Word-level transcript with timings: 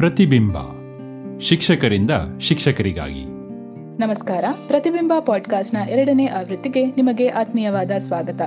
ಪ್ರತಿಬಿಂಬ. 0.00 0.56
ಶಿಕ್ಷಕರಿಂದ 1.40 2.10
ಶಿಕ್ಷಕರಿಗಾಗಿ. 2.40 3.24
ನಮಸ್ಕಾರ. 4.00 4.44
ಪ್ರತಿಬಿಂಬ 4.66 5.12
ಪಾಡ್ಕಾಸ್ಟ್ನ 5.26 5.78
ಎರಡನೇ 5.90 6.26
ಆವೃತ್ತಿಗೆ 6.26 6.86
ನಿಮಗೆ 6.86 7.28
ಆತ್ಮೀಯವಾದ 7.28 7.90
ಸ್ವಾಗತ. 7.98 8.40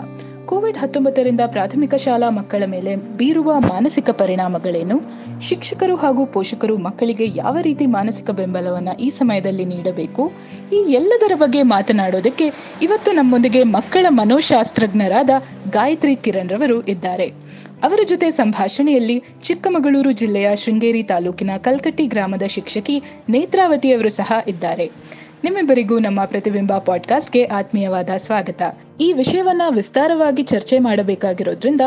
ಕೋವಿಡ್ 0.46 0.78
ಹತ್ತೊಂಬತ್ತರಿಂದ 0.78 1.42
ಪ್ರಾಥಮಿಕ 1.48 1.96
ಶಾಲಾ 1.96 2.30
ಮಕ್ಕಳ 2.30 2.64
ಮೇಲೆ 2.66 2.96
ಬೀರುವ 2.96 3.60
ಮಾನಸಿಕ 3.60 4.10
ಪರಿಣಾಮಗಳೇನು? 4.10 5.02
ಶಿಕ್ಷಕರು 5.42 5.96
ಹಾಗೂ 5.96 6.26
ಪೋಷಕರು 6.26 6.78
ಮಕ್ಕಳಿಗೆ 6.78 7.28
ಯಾವ 7.36 7.58
ರೀತಿ 7.62 7.86
ಮಾನಸಿಕ 7.86 8.32
ಬೆಂಬಲವನ್ನು 8.32 9.00
ಈ 9.00 9.10
ಸಮಯದಲ್ಲಿ 9.10 9.66
ನೀಡಬೇಕು? 9.66 10.32
ಈ 10.74 10.76
ಎಲ್ಲದರ 10.76 11.32
ಬಗ್ಗೆ 11.36 11.62
ಮಾತನಾಡೋದಕ್ಕೆ 11.62 12.78
ಇವತ್ತು 12.82 13.12
ನಮ್ಮೊಂದಿಗೆ 13.12 13.64
ಮಕ್ಕಳ 13.64 14.06
ಮನೋಶಾಸ್ತ್ರಜ್ಞರಾದ 14.10 15.30
ಗಾಯತ್ರಿ 15.70 16.16
ಕಿರಣ್ 16.16 16.50
ರವರು 16.50 16.82
ಇದ್ದಾರೆ. 16.82 17.34
ಅವರ 17.84 18.00
ಜೊತೆ 18.08 18.32
ಸಂಭಾಷಣೆಯಲ್ಲಿ 18.32 19.24
ಚಿಕ್ಕಮಗಳೂರು 19.42 20.12
ಜಿಲ್ಲೆಯ 20.12 20.56
ಶೃಂಗೇರಿ 20.56 21.04
ತಾಲೂಕಿನ 21.04 21.50
ಕಲ್ಕಟ್ಟಿ 21.58 22.08
ಗ್ರಾಮದ 22.08 22.44
ಶಿಕ್ಷಕಿ 22.48 23.04
ನೇತ್ರಾವತಿಯವರು 23.30 24.10
ಸಹ 24.10 24.32
ಇದ್ದಾರೆ. 24.48 24.92
ನಿಮ್ಮಿಬ್ಬರಿಗೂ 25.44 26.00
ನಮ್ಮ 26.00 26.26
ಪ್ರತಿಬಿಂಬ 26.26 26.78
ಪಾಡ್ಕಾಸ್ಟ್ಗೆ 26.78 27.46
ಆತ್ಮೀಯವಾದ 27.46 28.10
ಸ್ವಾಗತ. 28.18 28.62
ಈ 29.02 29.14
ವಿಷಯವನ್ನ 29.14 29.62
ವಿಸ್ತಾರವಾಗಿ 29.70 30.44
ಚರ್ಚೆ 30.44 30.80
ಮಾಡಬೇಕಾಗಿರೋದ್ರಿಂದ 30.80 31.82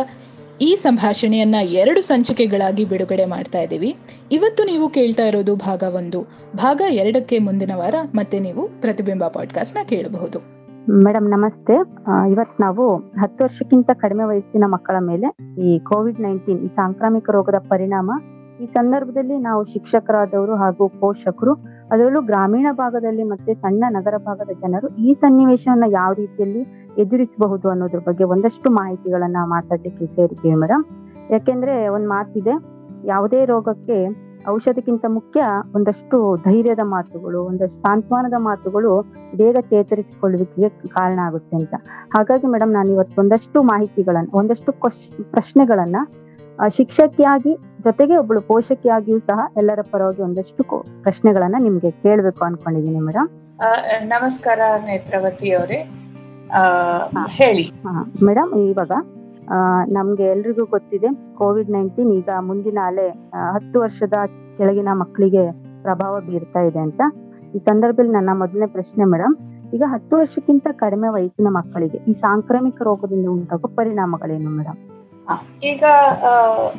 ಈ 0.60 0.76
ಸಂಭಾಷಣೆಯನ್ನ 0.76 1.54
ಎರಡು 1.62 2.00
ಸಂಚಿಕೆಗಳಾಗಿ 2.00 2.84
ಬಿಡುಗಡೆ 2.84 3.24
ಮಾಡ್ತಾ 3.24 3.60
ಇದ್ದೀವಿ. 3.60 3.96
ಇವತ್ತು 4.32 4.64
ನೀವು 4.64 4.88
ಕೇಳ್ತಾ 4.88 5.26
ಇರೋದು 5.26 5.56
ಭಾಗ 5.56 5.82
ಒಂದು. 5.82 6.26
ಭಾಗ 6.56 6.82
ಎರಡಕ್ಕೆ 6.88 7.38
ಮುಂದಿನ 7.38 7.74
ವಾರ 7.74 7.94
ಮತ್ತೆ 8.14 8.38
ನೀವು 8.38 8.68
ಪ್ರತಿಬಿಂಬ 8.68 9.28
ಪಾಡ್ಕಾಸ್ಟ್ನ 9.28 9.78
ಕೇಳಬಹುದು. 9.88 10.55
ಮೇಡಮ್ 10.86 11.28
ನಮಸ್ತೆ. 11.28 11.76
ಇವತ್ 12.32 12.52
ನಾವು 12.60 12.84
ಹತ್ತು 13.20 13.40
ವರ್ಷಕ್ಕಿಂತ 13.44 13.90
ಕಡಿಮೆ 14.02 14.24
ವಯಸ್ಸಿನ 14.24 14.64
ಮಕ್ಕಳ 14.74 14.96
ಮೇಲೆ 15.08 15.28
ಈ 15.68 15.78
ಕೋವಿಡ್ 15.78 16.20
ನೈನ್ಟೀನ್ 16.20 16.60
ಈ 16.60 16.68
ಸಾಂಕ್ರಾಮಿಕ 16.68 17.30
ರೋಗದ 17.30 17.58
ಪರಿಣಾಮ, 17.68 18.08
ಈ 18.60 18.66
ಸಂದರ್ಭದಲ್ಲಿ 18.66 19.36
ನಾವು 19.38 19.62
ಶಿಕ್ಷಕರಾದವರು 19.64 20.56
ಹಾಗೂ 20.56 20.86
ಪೋಷಕರು, 21.00 21.54
ಅದರಲ್ಲೂ 21.92 22.20
ಗ್ರಾಮೀಣ 22.20 22.66
ಭಾಗದಲ್ಲಿ 22.72 23.22
ಮತ್ತೆ 23.22 23.54
ಸಣ್ಣ 23.54 23.84
ನಗರ 23.88 24.18
ಭಾಗದ 24.18 24.54
ಜನರು 24.62 24.90
ಈ 24.96 25.14
ಸನ್ನಿವೇಶವನ್ನ 25.14 25.88
ಯಾವ 25.88 26.12
ರೀತಿಯಲ್ಲಿ 26.12 26.62
ಎದುರಿಸಬಹುದು 27.02 27.68
ಅನ್ನೋದ್ರ 27.68 27.98
ಬಗ್ಗೆ 27.98 28.24
ಒಂದಷ್ಟು 28.24 28.70
ಮಾಹಿತಿಗಳನ್ನ 28.70 29.42
ಮಾತಾಡ್ಲಿಕ್ಕೆ 29.46 30.06
ಸೇರಿದ್ದೀವಿ 30.06 30.54
ಮೇಡಮ್ 30.54 30.84
ಯಾಕೆಂದ್ರೆ 31.30 31.88
ಒಂದ್ 31.88 32.06
ಮಾತಿದೆ, 32.06 32.56
ಯಾವುದೇ 33.04 33.44
ರೋಗಕ್ಕೆ 33.44 34.25
ಔಷಧಿಗಿಂತ 34.46 35.04
ಮುಖ್ಯ 35.14 35.40
ಒಂದಷ್ಟು 35.74 36.16
ಧೈರ್ಯದ 36.44 36.82
ಮಾತುಗಳು 36.88 37.40
ಒಂದಷ್ಟು 37.44 37.78
ಸಾಂತ್ವನದ 37.78 38.36
ಮಾತುಗಳು 38.40 38.92
ಬೇಗ 39.34 39.56
ಚೇತರಿಸಿಕೊಳ್ಳುವಿಕೆಗೆ 39.70 40.68
ಕಾರಣ 40.88 41.18
ಆಗುತ್ತೆ 41.24 41.56
ಅಂತ. 41.56 41.74
ಹಾಗಾಗಿ 42.14 42.46
ಮೇಡಮ್ 42.46 42.72
ನಾನು 42.72 42.90
ಇವತ್ತು 42.92 43.20
ಒಂದಷ್ಟು 43.20 43.62
ಮಾಹಿತಿಗಳನ್ನ 43.64 44.30
ಒಂದಷ್ಟು 44.32 44.72
ಪ್ರಶ್ನೆಗಳನ್ನ 45.32 45.96
ಶಿಕ್ಷಕಿಯಾಗಿ 46.74 47.52
ಜೊತೆಗೆ 47.80 48.14
ಒಬ್ಬಳು 48.16 48.40
ಪೋಷಕಿಯಾಗಿಯೂ 48.42 49.18
ಸಹ 49.24 49.40
ಎಲ್ಲರ 49.56 49.80
ಪರವಾಗಿ 49.90 50.22
ಒಂದಷ್ಟು 50.22 50.62
ಪ್ರಶ್ನೆಗಳನ್ನ 51.02 51.56
ನಿಮ್ಗೆ 51.58 51.90
ಕೇಳ್ಬೇಕು 52.04 52.44
ಅನ್ಕೊಂಡಿದೀನಿ 52.44 53.00
ಮೇಡಮ್ 53.00 53.28
ನಮಸ್ಕಾರ 54.08 54.60
ನೇತ್ರಾವತಿ 54.84 55.50
ಅವರೇ 55.52 55.78
ಹೇಳಿ. 57.38 57.64
ಮೇಡಮ್ 58.24 58.50
ಇವಾಗ 58.64 58.92
ನಮ್ಗೆ 59.90 60.24
ಎಲ್ರಿಗೂ 60.24 60.64
ಗೊತ್ತಿದೆ 60.66 61.08
ಕೋವಿಡ್ 61.34 61.70
ನೈನ್ಟೀನ್ 61.70 62.12
ಈಗ 62.12 62.30
ಮುಂದಿನ 62.40 62.78
ಅಲೆ 62.86 63.06
ಹತ್ತು 63.54 63.76
ವರ್ಷದ 63.80 64.16
ಕೆಳಗಿನ 64.58 64.90
ಮಕ್ಕಳಿಗೆ 64.94 65.44
ಪ್ರಭಾವ 65.82 66.14
ಬೀರ್ತಾ 66.20 66.60
ಇದೆ 66.60 66.78
ಅಂತ. 66.78 67.00
ಈ 67.54 67.58
ಸಂದರ್ಭದಲ್ಲಿ 67.66 68.12
ನನ್ನ 68.12 68.30
ಮೊದಲನೇ 68.34 68.66
ಪ್ರಶ್ನೆ 68.66 69.04
ಮೇಡಮ್ 69.04 69.34
ಈಗ 69.72 69.84
ಹತ್ತು 69.86 70.14
ವರ್ಷಕ್ಕಿಂತ 70.16 70.68
ಕಡಿಮೆ 70.80 71.08
ವಯಸ್ಸಿನ 71.08 71.48
ಮಕ್ಕಳಿಗೆ 71.50 71.98
ಈ 72.08 72.14
ಸಾಂಕ್ರಾಮಿಕ 72.16 72.82
ರೋಗದಿಂದ 72.82 73.26
ಉಂಟಾಗುವ 73.28 73.70
ಪರಿಣಾಮಗಳೇನು 73.76 74.50
ಮೇಡಮ್ 74.50 74.80
ಈಗ 75.62 75.84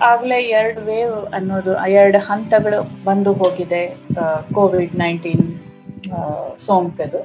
ಆಗ್ಲೇ 0.02 0.38
ಎರಡು 0.52 0.82
ವೇವ್ 0.82 1.16
ಅನ್ನೋದು 1.34 1.72
ಎರಡು 1.94 2.20
ಹಂತಗಳು 2.28 2.78
ಬಂದು 3.06 3.34
ಹೋಗಿದೆ 3.34 3.82
ಕೋವಿಡ್ 4.54 4.96
ನೈನ್ಟೀನ್ 4.96 5.44
ಸೋಂಕದು. 6.58 7.20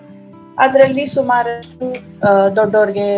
ಅದರಲ್ಲಿ 0.58 1.06
ಸುಮಾರಷ್ಟು 1.06 1.86
ದೊಡ್ಡವ್ರಿಗೆ 2.56 3.08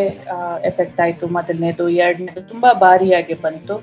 ಎಫೆಕ್ಟ್ 0.65 1.01
ಆಯ್ತು. 1.01 1.27
ಮೊದಲನೇದು, 1.27 1.89
ಎರಡನೇದು 1.89 2.49
ತುಂಬಾ 2.49 2.73
ಭಾರಿಯಾಗಿ 2.73 3.35
ಬಂತು. 3.35 3.77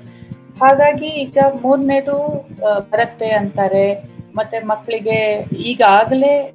ಹಾಗಾಗಿ 0.60 1.06
ಈಗ 1.06 1.38
ಮೂರನೇದು 1.62 2.16
ಬರುತ್ತೆ 2.90 3.28
ಅಂತಾರೆ. 3.30 4.12
ಮತ್ತೆ 4.34 4.58
ಮಕ್ಕಳಿಗೆ 4.58 5.18
ಈಗಾಗಲೇ 5.70 6.52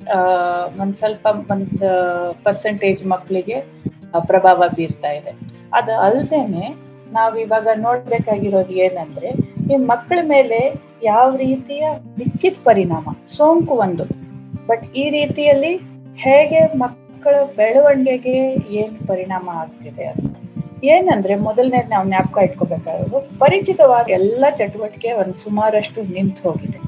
ಒಂದ್ 0.82 0.96
ಸ್ವಲ್ಪ 0.96 1.28
ಒಂದು 1.52 1.90
ಪರ್ಸೆಂಟೇಜ್ 2.44 3.06
ಮಕ್ಕಳಿಗೆ 3.06 3.58
ಪ್ರಭಾವ 4.20 4.64
ಬೀರ್ತಾ 4.76 5.12
ಇದೆ. 5.12 5.32
ಅದು 5.74 6.00
ಅಲ್ಲದೇನೆ 6.00 6.76
ನಾವ್ 7.12 7.38
ಇವಾಗ 7.38 7.68
ನೋಡ್ಬೇಕಾಗಿರೋದು 7.76 8.74
ಏನಂದ್ರೆ, 8.74 9.30
ಈ 9.74 9.76
ಮಕ್ಕಳ 9.76 10.20
ಮೇಲೆ 10.24 10.74
ಯಾವ 11.04 11.36
ರೀತಿಯ 11.36 11.86
ಮಿಕ್ಕಿದ 12.20 12.54
ಪರಿಣಾಮ, 12.64 13.16
ಸೋಂಕು 13.28 13.76
ಒಂದು. 13.76 14.04
ಬಟ್ 14.68 14.86
ಈ 14.96 15.10
ರೀತಿಯಲ್ಲಿ 15.10 15.80
ಹೇಗೆ 16.24 16.60
ಮಕ್ಕಳ 16.84 17.36
ಬೆಳವಣಿಗೆಗೆ 17.58 18.38
ಏನ್ 18.82 18.96
ಪರಿಣಾಮ 19.08 19.50
ಆಗ್ತಿದೆ 19.50 20.06
ಅಂತ. 20.06 20.34
ಏನಂದ್ರೆ 20.84 21.36
ಮೊದಲನೇ 21.36 21.80
ನಾವು 21.90 22.08
ಜ್ಞಾಪಕ 22.08 22.38
ಇಟ್ಕೋಬೇಕಾಗಿರೋದು, 22.44 23.20
ಪರಿಚಿತವಾಗಿ 23.40 24.12
ಎಲ್ಲ 24.12 24.46
ಚಟುವಟಿಕೆ 24.50 25.12
ಒಂದು 25.12 25.38
ಸುಮಾರಷ್ಟು 25.40 26.02
ನಿಂತು 26.16 26.42
ಹೋಗಿದೆ. 26.50 26.80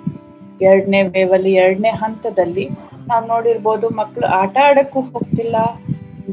ಎರಡನೇ 0.65 1.01
ವೇವಲ್ಲಿ 1.03 1.53
ಎರಡನೇ 1.53 1.89
ಹಂತದಲ್ಲಿ 1.89 2.65
ನಾವು 3.07 3.27
ನೋಡಿರ್ಬೋದು 3.27 3.89
ಮಕ್ಕಳು 3.89 4.27
ಆಟ 4.41 4.57
ಆಡಕ್ಕೂ 4.63 5.01
ಹೋಗ್ತಿಲ್ಲ, 5.01 5.55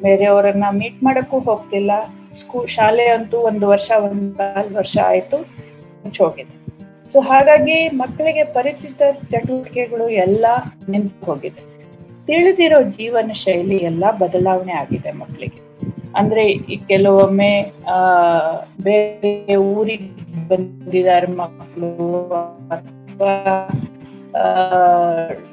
ಬೇರೆಯವರನ್ನ 0.02 0.64
ಮೀಟ್ 0.70 1.04
ಮಾಡಕ್ಕೂ 1.04 1.38
ಹೋಗ್ತಿಲ್ಲ, 1.38 1.92
ಸ್ಕೂ, 2.34 2.66
ಶಾಲೆ 2.66 3.06
ಅಂತೂ 3.08 3.38
ಒಂದು 3.38 3.66
ವರ್ಷ, 3.68 3.90
ಒಂದು 3.96 4.24
ನಾಲ್ಕು 4.42 4.74
ವರ್ಷ 4.74 4.96
ಆಯ್ತು 5.04 5.36
ಹೋಗಿದೆ. 6.18 6.52
ಸೊ 7.12 7.20
ಹಾಗಾಗಿ 7.20 7.88
ಮಕ್ಕಳಿಗೆ 7.88 8.44
ಪರಿಚಿತ 8.44 9.02
ಚಟುವಟಿಕೆಗಳು 9.32 10.08
ಎಲ್ಲ 10.08 10.46
ನಿಂತು 10.88 11.26
ಹೋಗಿದೆ. 11.26 11.75
ತಿಳಿದಿರೋ 12.26 12.82
ಜೀವನ 12.82 13.30
ಶೈಲಿ 13.32 13.76
ಎಲ್ಲ 13.76 14.10
ಬದಲಾವಣೆ 14.10 14.72
ಆಗಿದೆ 14.72 15.12
ಮಕ್ಕಳಿಗೆ. 15.12 15.66
ಅಂದ್ರೆ 16.16 16.46
ಈ 16.46 16.76
ಕೆಲವೊಮ್ಮೆ, 16.76 17.72
ಆ, 17.88 17.98
ಬೇರೆ 18.82 19.54
ಊರಿಗೆ 19.54 20.48
ಬಂದಿದ್ದಾರೆ 20.48 21.26
ಮಕ್ಕಳು 21.26 21.90
ಅಥವಾ 22.68 23.68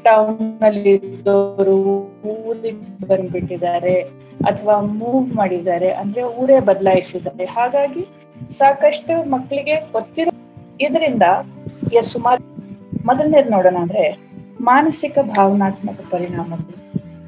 ಟೌನ್ನಲ್ಲಿ 0.03 0.89
ಇದ್ದವರು 0.89 1.78
ಊರಿಗೆ 2.25 3.07
ಬಂದ್ಬಿಟ್ಟಿದ್ದಾರೆ 3.07 4.01
ಅಥವಾ 4.45 4.81
ಮೂವ್ 4.81 5.35
ಮಾಡಿದ್ದಾರೆ 5.35 5.91
ಅಂದ್ರೆ 5.91 6.23
ಊರೇ 6.23 6.59
ಬದಲಾಯಿಸಿದ್ದಾರೆ. 6.59 7.45
ಹಾಗಾಗಿ 7.45 8.07
ಸಾಕಷ್ಟು 8.51 9.29
ಮಕ್ಕಳಿಗೆ 9.29 9.75
ಗೊತ್ತಿರೋ 9.91 10.31
ಇದರಿಂದ 10.81 11.23
ಸುಮಾರು, 12.01 12.44
ಮೊದಲನೇದು 13.06 13.50
ನೋಡೋಣ 13.50 13.78
ಅಂದ್ರೆ 13.79 14.32
ಮಾನಸಿಕ 14.63 15.18
ಭಾವನಾತ್ಮಕ 15.38 16.00
ಪರಿಣಾಮಗಳು. 16.12 16.78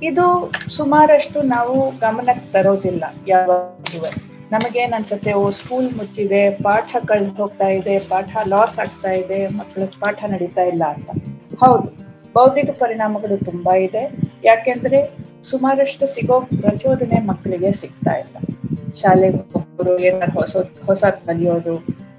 ಇದು 0.03 0.51
ಸುಮಾರಷ್ಟು 0.69 1.41
ನಾವು 1.41 1.75
ಗಮನಕ್ಕೆ 2.00 2.51
ತರೋದಿಲ್ಲ 2.51 3.03
ಯಾವಾಗ 3.28 4.03
ನಮಗೇನ್ 4.51 4.94
ಅನ್ಸುತ್ತೆ, 4.94 5.34
ಓ, 5.34 5.50
ಸ್ಕೂಲ್ 5.50 5.88
ಮುಚ್ಚಿದೆ, 5.97 6.50
ಪಾಠ 6.63 6.96
ಕಳೆದು 7.06 7.31
ಹೋಗ್ತಾ 7.31 7.68
ಇದೆ, 7.68 8.00
ಪಾಠ 8.00 8.29
ಲಾಸ್ 8.47 8.79
ಆಗ್ತಾ 8.79 9.12
ಇದೆ 9.12 9.47
ಮಕ್ಕಳ 9.47 9.84
ಪಾಠ 10.00 10.23
ನಡೀತಾ 10.28 10.63
ಇಲ್ಲ 10.63 10.84
ಅಂತ. 10.85 11.09
ಹೌದು, 11.63 11.88
ಬೌದ್ಧಿಕ 12.34 12.69
ಪರಿಣಾಮಗಳು 12.79 13.46
ತುಂಬಾ 13.46 13.73
ಇದೆ. 13.75 14.03
ಯಾಕೆಂದ್ರೆ 14.44 15.00
ಸುಮಾರಷ್ಟು 15.44 16.06
ಸಿಗೋ 16.06 16.40
ಪ್ರಚೋದನೆ 16.41 17.19
ಮಕ್ಕಳಿಗೆ 17.19 17.72
ಸಿಗ್ತಾ 17.73 18.13
ಇಲ್ಲ. 18.13 18.38
ಶಾಲೆಗೆ 19.02 19.38
ಹೋಗೋರು, 19.53 20.00
ಏನಾದ್ರು 20.00 20.40
ಹೊಸ 20.40 20.56
ಹೊಸ 20.85 21.03
ಕಲಿಯೋದು 21.25 21.75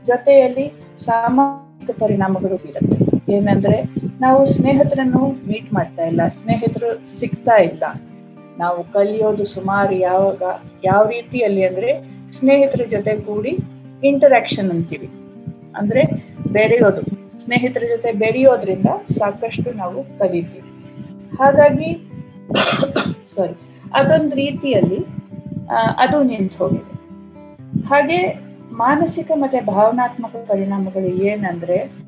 ಜೊತೆಯಲ್ಲಿ 0.06 0.66
ಸಾಮಾಜಿಕ 0.97 1.91
ಪರಿಣಾಮಗಳು 2.00 2.56
ಬೀರುತ್ತೆ. 2.56 2.98
ಏನಂದ್ರೆ 3.33 4.05
ನಾವು 4.21 4.47
ಸ್ನೇಹಿತರನ್ನು 4.47 5.28
ಮೀಟ್ 5.49 5.72
ಮಾಡ್ತಾ 5.72 6.04
ಇಲ್ಲ. 6.04 6.28
ಸ್ನೇಹಿತರು 6.28 7.18
ಸಿಗ್ತಾ 7.21 7.57
ಇಲ್ಲ. 7.63 7.84
ನಾವು 8.59 8.84
ಕಲಿಯೋದು 8.84 9.45
ಸುಮಾರು 9.45 9.95
ಯಾವಾಗ, 9.95 10.42
ಯಾವ 10.84 11.09
ರೀತಿಯಲ್ಲಿ 11.09 11.65
ಅಂದ್ರೆ 11.65 11.91
ಸ್ನೇಹಿತರ 12.33 12.80
ಜೊತೆ 12.91 13.16
ಕೂಡಿ 13.16 13.59
ಇಂಟರಾಕ್ಷನ್ 14.04 14.71
ಅಂತೀವಿ. 14.71 15.07
ಅಂದ್ರೆ 15.77 16.03
ಬೆರೆಯೋದು. 16.53 17.03
ಸ್ನೇಹಿತರ 17.39 17.83
ಜೊತೆ 17.89 18.13
ಬೆರೆಯೋದ್ರಿಂದ 18.13 18.86
ಸಾಕಷ್ಟು 19.04 19.71
ನಾವು 19.72 20.19
ಕಲಿತೀವಿ. 20.19 20.71
ಹಾಗಾಗಿ 21.36 21.91
ಸಾರಿ 23.34 23.54
ಅದೊಂದು 23.95 24.36
ರೀತಿಯಲ್ಲಿ 24.36 25.07
ಅದು 25.97 26.22
ನಿಂತು 26.22 26.57
ಹೋಗಿದೆ. 26.57 26.95
ಹಾಗೆ 27.86 28.19
ಮಾನಸಿಕ 28.72 29.30
ಮತ್ತೆ 29.34 29.60
ಭಾವನಾತ್ಮಕ 29.60 30.36
ಪರಿಣಾಮಗಳು 30.48 31.07
ಏನಂದ್ರೆ 31.07 32.05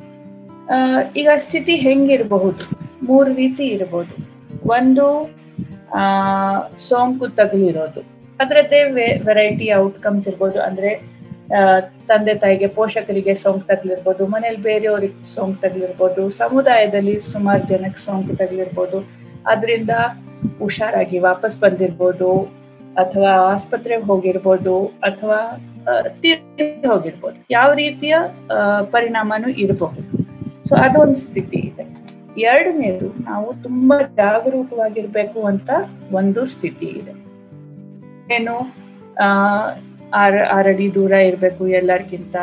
ಈಗ 1.16 1.28
ಸ್ಥಿತಿ 1.36 1.76
ಹೆಂಗಿರಬಹುದು? 1.76 2.78
ಮೂರು 3.06 3.34
ರೀತಿ 3.34 3.66
ಇರಬಹುದು 3.66 4.28
ಒಂದು, 4.66 5.30
ಆ, 5.94 6.02
ಸೋಂಕು 6.76 7.28
ತಗುಲಿರೋದು 7.28 8.00
ಅದರದ್ದೇ 8.40 8.84
ವೆರೈಟಿ 9.26 9.74
ಔಟ್ಕಮ್ಸ್ 9.74 10.28
ಇರ್ಬೋದು. 10.28 10.62
ಅಂದ್ರೆ 10.62 11.18
ತಂದೆ 12.06 12.34
ತಾಯಿಗೆ 12.34 12.66
ಪೋಷಕರಿಗೆ 12.66 13.34
ಸೋಂಕು 13.34 13.66
ತಗಲಿರ್ಬೋದು 13.66 14.26
ಮನೇಲಿ 14.26 14.56
ಬೇರೆಯವ್ರಿಗೆ 14.56 15.26
ಸೋಂಕು 15.26 15.60
ತಗಲಿರ್ಬೋದು 15.60 16.30
ಸಮುದಾಯದಲ್ಲಿ 16.30 17.20
ಸುಮಾರು 17.20 17.66
ಜನಕ್ಕೆ 17.66 18.04
ಸೋಂಕು 18.04 18.36
ತಗಲಿರ್ಬೋದು 18.36 19.10
ಅದರಿಂದ 19.46 19.90
ಹುಷಾರಾಗಿ 20.58 21.18
ವಾಪಸ್ 21.18 21.58
ಬಂದಿರ್ಬೋದು. 21.58 22.40
ಅಥವಾ 22.96 23.30
ಆಸ್ಪತ್ರೆಗೆ 23.30 24.02
ಹೋಗಿರ್ಬೋದು. 24.02 24.84
ಅಥವಾ 24.84 25.60
ತೀರ್ 26.20 26.86
ಹೋಗಿರ್ಬೋದು. 26.86 27.44
ಯಾವ 27.50 27.72
ರೀತಿಯ 27.72 28.16
ಪರಿಣಾಮನೂ 28.90 29.48
ಇರಬಹುದು. 29.48 30.27
ಸೊ 30.68 30.74
ಅದೊಂದು 30.86 31.18
ಸ್ಥಿತಿ 31.26 31.58
ಇದೆ. 31.68 31.84
ಎರಡನೇದು 32.50 33.06
ನಾವು 33.28 33.48
ತುಂಬಾ 33.66 33.96
ಜಾಗರೂಕವಾಗಿರ್ಬೇಕು 34.20 35.40
ಅಂತ 35.50 35.70
ಒಂದು 36.20 36.42
ಸ್ಥಿತಿ 36.54 36.88
ಇದೆ. 37.00 37.14
ಏನು? 38.36 38.56
ಆರ್, 40.20 40.36
ಆರಡಿ 40.56 40.86
ದೂರ 40.96 41.12
ಇರಬೇಕು 41.28 41.62
ಎಲ್ಲರಿಗಿಂತ 41.80 42.36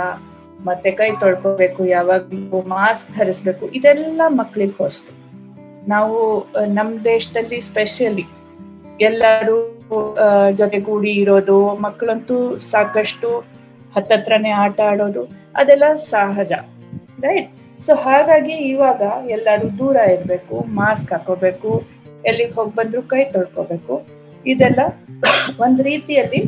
ಮತ್ತೆ 0.67 0.89
ಕೈ 0.99 1.09
ತೊಳ್ಕೋಬೇಕು 1.21 1.81
ಯಾವಾಗಲೂ 1.95 2.59
ಮಾಸ್ಕ್ 2.75 3.09
ಧರಿಸ್ಬೇಕು, 3.17 3.65
ಇದೆಲ್ಲ 3.77 4.21
ಮಕ್ಕಳಿಗೆ 4.39 4.75
ಹೊಸ್ತು. 4.83 5.11
ನಾವು 5.93 6.17
ನಮ್ಮ 6.77 6.91
ದೇಶದಲ್ಲಿ 7.03 7.59
ಸ್ಪೆಷಲಿ 7.69 8.25
ಎಲ್ಲರೂ 9.07 9.57
ಜೊತೆ 10.59 10.79
ಕೂಡಿ 10.87 11.11
ಇರೋದು 11.23 11.57
ಮಕ್ಕಳಂತೂ 11.85 12.37
ಸಾಕಷ್ಟು 12.71 13.29
ಹತ್ತತ್ರನೇ 13.95 14.51
ಆಟ 14.63 14.79
ಆಡೋದು, 14.91 15.23
ಅದೆಲ್ಲ 15.61 15.89
ಸಹಜ, 16.11 16.51
ರೈಟ್? 17.25 17.51
ಸೊ 17.79 17.93
ಹಾಗಾಗಿ 18.05 18.55
ಇವಾಗ 18.71 19.01
ಎಲ್ಲರೂ 19.35 19.67
ದೂರ 19.79 19.95
ಇರಬೇಕು 20.13 20.55
ಮಾಸ್ಕ್ 20.79 21.11
ಹಾಕೋಬೇಕು, 21.13 21.71
ಎಲ್ಲಿಗೆ 22.29 22.53
ಹೋಗಿ 22.57 22.73
ಬಂದ್ರು 22.79 23.01
ಕೈ 23.11 23.23
ತೊಳ್ಕೋಬೇಕು. 23.35 23.95
ಇದೆಲ್ಲ 24.45 24.81
ಒಂದ್ 25.63 25.81
ರೀತಿಯಲ್ಲಿ 25.89 26.41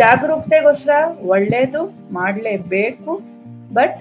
ಜಾಗರೂಕತೆಗೋಸ್ಕರ 0.00 0.92
ಒಳ್ಳೇದು 1.34 1.80
ಮಾಡಲೇಬೇಕು, 2.18 3.12
ಬಟ್ 3.78 3.98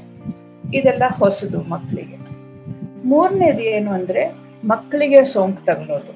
ಇದೆಲ್ಲ 0.78 1.06
ಹೊಸದು 1.22 1.62
ಮಕ್ಕಳಿಗೆ 1.74 2.18
ಮೂರನೇದು 3.12 3.64
ಏನು 3.76 3.92
ಅಂದ್ರೆ 3.98 4.24
ಮಕ್ಕಳಿಗೆ 4.72 5.22
ಸೋಂಕು 5.34 5.62
ತಗೊಳ್ಳೋದು 5.70 6.14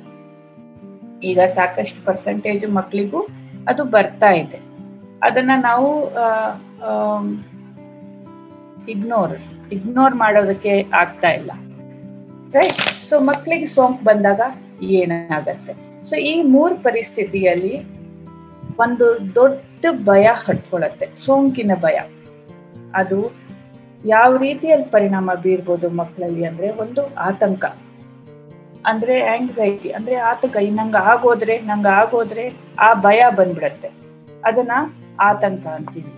ಈಗ 1.29 1.39
ಸಾಕಷ್ಟು 1.57 1.99
ಪರ್ಸೆಂಟೇಜ್ 2.05 2.65
ಮಕ್ಕಳಿಗೂ 2.77 3.21
ಅದು 3.71 3.83
ಬರ್ತಾ 3.95 4.31
ಇದೆ. 4.43 4.59
ಅದನ್ನ 5.27 5.51
ನಾವು 5.69 5.89
ಇಗ್ನೋರ್ 8.89 9.73
ಇಗ್ನೋರ್ 9.73 10.15
ಮಾಡೋದಕ್ಕೆ 10.15 10.85
ಆಗ್ತಾ 10.93 11.29
ಇಲ್ಲ. 11.29 11.51
ರೈಟ್ 12.51 12.81
ಸೊ 12.81 13.19
ಮಕ್ಕಳಿಗೆ 13.19 13.65
ಸೋಂಕು 13.65 14.05
ಬಂದಾಗ 14.05 14.41
ಏನಾಗತ್ತೆ? 14.83 16.03
ಸೊ 16.03 16.15
ಈ 16.15 16.43
ಮೂರು 16.43 16.75
ಪರಿಸ್ಥಿತಿಯಲ್ಲಿ 16.75 17.79
ಒಂದು 18.79 19.35
ದೊಡ್ಡ 19.35 19.85
ಭಯ 20.05 20.23
ಹಟ್ಕೊಳತ್ತೆ 20.23 21.07
ಸೋಂಕಿನ 21.25 21.71
ಭಯ. 21.81 21.99
ಅದು 22.93 23.31
ಯಾವ 24.05 24.37
ರೀತಿಯಲ್ಲಿ 24.37 24.85
ಪರಿಣಾಮ 24.85 25.31
ಬೀರ್ಬೋದು 25.41 25.89
ಮಕ್ಕಳಲ್ಲಿ 25.89 26.45
ಅಂದ್ರೆ 26.45 26.71
ಒಂದು 26.71 27.15
ಆತಂಕ. 27.15 27.65
ಅಂದ್ರೆ 28.85 29.25
ಆಂಗ್ಸೈಟಿ 29.25 29.89
ಅಂದ್ರೆ 29.89 30.15
ಆತಂಕ. 30.15 30.57
ನಂಗೆ 30.69 30.97
ಆಗೋದ್ರೆ 30.97 31.61
ನಂಗೆ 31.61 31.87
ಆಗೋದ್ರೆ 31.87 32.53
ಆ 32.79 32.93
ಭಯ 32.93 33.23
ಬಂದ್ಬಿಡತ್ತೆ. 33.35 33.87
ಅದನ್ನ 34.43 34.71
ಆತಂಕ 35.19 35.67
ಅಂತೀವಿ. 35.67 36.11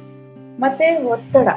ಮತ್ತೆ 0.59 1.03
ಒತ್ತಡ. 1.03 1.47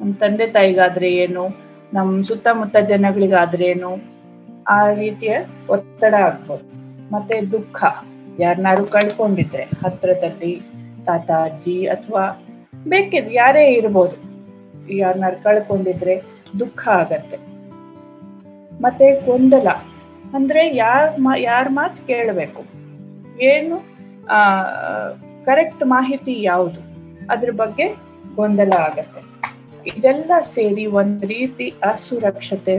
ನಮ್ಮ 0.00 0.12
ತಂದೆ 0.20 0.46
ತಾಯಿಗಾದ್ರೆ 0.46 1.08
ಏನು 1.14 1.44
ನಮ್ಮ 1.92 2.22
ಸುತ್ತಮುತ್ತ 2.22 2.76
ಜನಗಳಿಗಾದ್ರೆ 2.90 3.64
ಏನು 3.66 3.90
ಆ 4.68 4.78
ರೀತಿಯ 4.92 5.34
ಒತ್ತಡ 5.70 6.14
ಆಗ್ಬೋದು. 6.28 6.64
ಮತ್ತೆ 7.12 7.36
ದುಃಖ 7.52 7.78
ಯಾರನ್ನಾರು 8.40 8.84
ಕಳ್ಕೊಂಡಿದ್ರೆ 8.86 9.64
ಹತ್ರದಲ್ಲಿ 9.84 10.52
ತಾತ, 11.06 11.30
ಅಜ್ಜಿ 11.44 11.76
ಅಥವಾ 11.86 12.24
ಬೇಕಿದ್ 12.88 13.30
ಯಾರೇ 13.32 13.64
ಇರ್ಬೋದು 13.72 14.16
ಯಾರನ್ನಾರು 14.96 15.38
ಕಳ್ಕೊಂಡಿದ್ರೆ 15.42 16.14
ದುಃಖ 16.58 16.82
ಆಗತ್ತೆ. 16.92 17.38
ಮತ್ತೆ 18.82 19.06
ಗೊಂದಲ, 19.26 19.68
ಅಂದ್ರೆ 20.34 20.62
ಯಾರ 20.76 21.08
ಮಾ, 21.18 21.32
ಯಾರ 21.38 21.66
ಮಾತು 21.70 22.06
ಕೇಳಬೇಕು, 22.06 22.62
ಏನು 23.42 23.76
ಕರೆಕ್ಟ್ 25.44 25.82
ಮಾಹಿತಿ 25.86 26.34
ಯಾವುದು, 26.42 26.80
ಅದ್ರ 27.30 27.50
ಬಗ್ಗೆ 27.52 27.86
ಗೊಂದಲ 28.36 28.72
ಆಗತ್ತೆ. 28.78 29.29
ಇದೆಲ್ಲ 29.86 30.32
ಸೇರಿ 30.40 30.86
ಒಂದ್ 30.86 31.24
ರೀತಿ 31.24 31.74
ಅಸುರಕ್ಷತೆ 31.90 32.78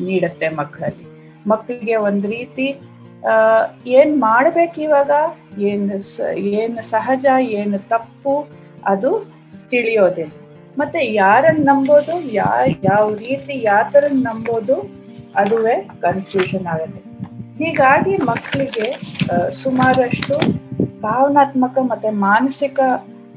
ನೀಡುತ್ತೆ 0.00 0.48
ಮಕ್ಕಳಲ್ಲಿ. 0.48 1.04
ಮಕ್ಕಳಿಗೆ 1.48 1.96
ಒಂದ್ 1.96 2.26
ರೀತಿ 2.26 2.80
ಏನು 3.86 3.86
ಏನ್ 3.86 4.20
ಮಾಡ್ಬೇಕು 4.20 4.80
ಇವಾಗ, 4.80 5.10
ಏನ್ 5.58 5.90
ಏನು 6.36 6.82
ಸಹಜ, 6.82 7.26
ಏನು 7.40 7.78
ತಪ್ಪು, 7.78 8.46
ಅದು 8.86 9.30
ತಿಳಿಯೋದೆ. 9.70 10.24
ಮತ್ತೆ 10.78 11.12
ಯಾರನ್ನ 11.12 11.70
ನಂಬೋದು, 11.70 12.32
ಯಾ, 12.32 12.52
ಯಾವ 12.84 13.14
ರೀತಿ 13.14 13.62
ಯಾವ 13.62 13.86
ನಂಬೋದು, 14.12 14.90
ಅದುವೇ 15.36 15.88
ಕನ್ಫ್ಯೂಷನ್ 16.00 16.66
ಆಗುತ್ತೆ. 16.66 17.00
ಹೀಗಾಗಿ 17.64 18.16
ಮಕ್ಕಳಿಗೆ 18.16 18.96
ಸುಮಾರಷ್ಟು 19.52 20.38
ಭಾವನಾತ್ಮಕ 21.00 21.78
ಮತ್ತೆ 21.82 22.10
ಮಾನಸಿಕ 22.10 22.80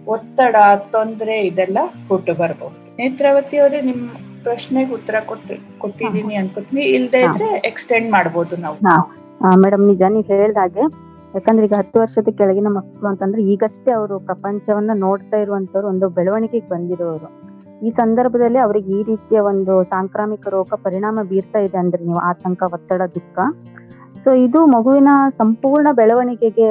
ಒತ್ತಡ, 0.07 0.55
ತೊಂದರೆ 0.91 1.41
ಇದೆಲ್ಲ 1.41 1.77
ಹುಟ್ಟು 2.07 2.33
ಬರ್ಬೋದು. 2.33 2.80
ನೇತ್ರಾವತಿ 2.99 3.55
ಅವರೇ 3.57 3.79
ನಿಮ್ 3.81 4.01
ಪ್ರಶ್ನೆಗೆ 4.43 4.91
ಉತ್ತರ 4.93 5.15
ಕೊಟ್ಟು 5.29 5.53
ಕೊಟ್ಟಿದ್ದೀನಿ 5.77 6.35
ಅನ್ಕೋತೀನಿ. 6.35 6.83
ಇಲ್ದೆ 6.97 7.19
ಇದ್ರೆ 7.27 7.49
ಎಕ್ಸ್ಟೆಂಡ್ 7.69 8.07
ಮಾಡ್ಬೋದು 8.11 8.55
ನಾವು. 8.65 8.77
ಮೇಡಮ್ 9.63 9.83
ನಿಜ 9.91 10.01
ನೀವ್ 10.15 10.31
ಹೇಳ್ದಾಗೆ 10.35 10.83
ಯಾಕಂದ್ರೆ 11.35 11.65
ಈಗ 11.67 11.75
ಹತ್ತು 11.79 11.97
ವರ್ಷದ 12.01 12.29
ಕೆಳಗಿನ 12.39 12.69
ಮಕ್ಕಳು 12.77 13.07
ಅಂತಂದ್ರೆ 13.09 13.41
ಈಗಷ್ಟೇ 13.53 13.91
ಅವರು 13.91 14.15
ಪ್ರಪಂಚವನ್ನ 14.19 14.91
ನೋಡ್ತಾ 15.05 15.37
ಇರುವಂತವ್ರು 15.37 15.87
ಒಂದು 15.87 16.07
ಬೆಳವಣಿಗೆಗೆ 16.09 16.69
ಬಂದಿರೋರು. 16.69 17.27
ಈ 17.81 17.91
ಸಂದರ್ಭದಲ್ಲಿ 17.99 18.59
ಅವ್ರಿಗೆ 18.59 18.89
ಈ 18.97 19.03
ರೀತಿಯ 19.03 19.39
ಒಂದು 19.51 19.83
ಸಾಂಕ್ರಾಮಿಕ 19.83 20.47
ರೋಗ 20.47 20.75
ಪರಿಣಾಮ 20.83 21.19
ಬೀರ್ತಾ 21.31 21.59
ಇದೆ 21.59 21.77
ಅಂದ್ರೆ 21.77 22.01
ನೀವು 22.05 22.19
ಆತಂಕ 22.29 22.63
ಒತ್ತಡ 22.73 23.01
ದುಃಖ. 23.15 23.37
ಸೊ 24.21 24.29
ಇದು 24.45 24.59
ಮಗುವಿನ 24.75 25.11
ಸಂಪೂರ್ಣ 25.39 25.87
ಬೆಳವಣಿಗೆಗೆ 25.91 26.69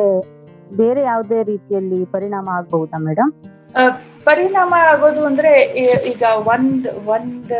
ಬೇರೆ 0.72 1.02
ಯಾವುದೇ 1.02 1.38
ರೀತಿಯಲ್ಲಿ 1.42 2.00
ಪರಿಣಾಮ 2.14 2.48
ಆಗಬಹುದಾ 2.58 2.98
ಮೇಡಮ್? 2.98 3.32
ಪರಿಣಾಮ 4.24 4.74
ಆಗೋದು 4.78 5.24
ಅಂದ್ರೆ 5.24 5.62
ಈಗ 6.10 6.22
ಒಂದ್ 6.36 6.88
ಒಂದ್ 6.88 7.54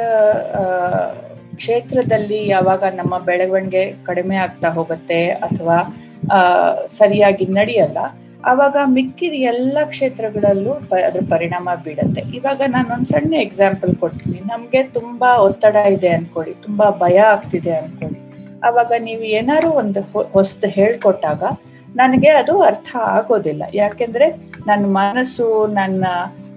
ಕ್ಷೇತ್ರದಲ್ಲಿ 1.54 2.48
ಯಾವಾಗ 2.48 2.84
ನಮ್ಮ 2.84 3.18
ಬೆಳವಣಿಗೆ 3.18 3.92
ಕಡಿಮೆ 4.04 4.36
ಆಗ್ತಾ 4.36 4.68
ಹೋಗುತ್ತೆ 4.68 5.30
ಅಥವಾ 5.30 5.76
ಸರಿಯಾಗಿ 6.86 7.46
ನಡೆಯಲ್ಲ 7.46 7.98
ಆವಾಗ 8.44 8.76
ಮಿಕ್ಕಿದ 8.86 9.32
ಎಲ್ಲ 9.32 9.78
ಕ್ಷೇತ್ರಗಳಲ್ಲೂ 9.84 10.72
ಅದ್ರ 11.06 11.20
ಪರಿಣಾಮ 11.30 11.68
ಬೀಳುತ್ತೆ. 11.84 12.36
ಇವಾಗ 12.36 12.62
ನಾನು 12.66 12.94
ಒಂದ್ 12.94 13.06
ಸಣ್ಣ 13.06 13.34
ಎಕ್ಸಾಂಪಲ್ 13.34 13.94
ಕೊಡ್ತೀನಿ. 13.94 14.40
ನಮ್ಗೆ 14.40 14.82
ತುಂಬಾ 14.82 15.36
ಒತ್ತಡ 15.36 15.76
ಇದೆ 15.76 16.08
ಅನ್ಕೊಳ್ಳಿ. 16.08 16.54
ತುಂಬಾ 16.54 16.90
ಭಯ 16.90 17.18
ಆಗ್ತಿದೆ 17.18 17.72
ಅನ್ಕೊಳ್ಳಿ. 17.72 18.20
ಅವಾಗ 18.64 18.92
ನೀವು 18.98 19.22
ಏನಾದ್ರು 19.22 19.70
ಒಂದು 19.70 20.00
ಹೊಸ್ದು 20.32 20.68
ಹೇಳ್ಕೊಟ್ಟಾಗ 20.68 21.42
ನನಗೆ 21.96 22.28
ಅದು 22.28 22.62
ಅರ್ಥ 22.62 22.96
ಆಗೋದಿಲ್ಲ. 22.96 23.62
ಯಾಕೆಂದ್ರೆ 23.74 24.30
ನನ್ನ 24.66 24.86
ಮನಸ್ಸು, 24.86 25.66
ನನ್ನ 25.66 26.04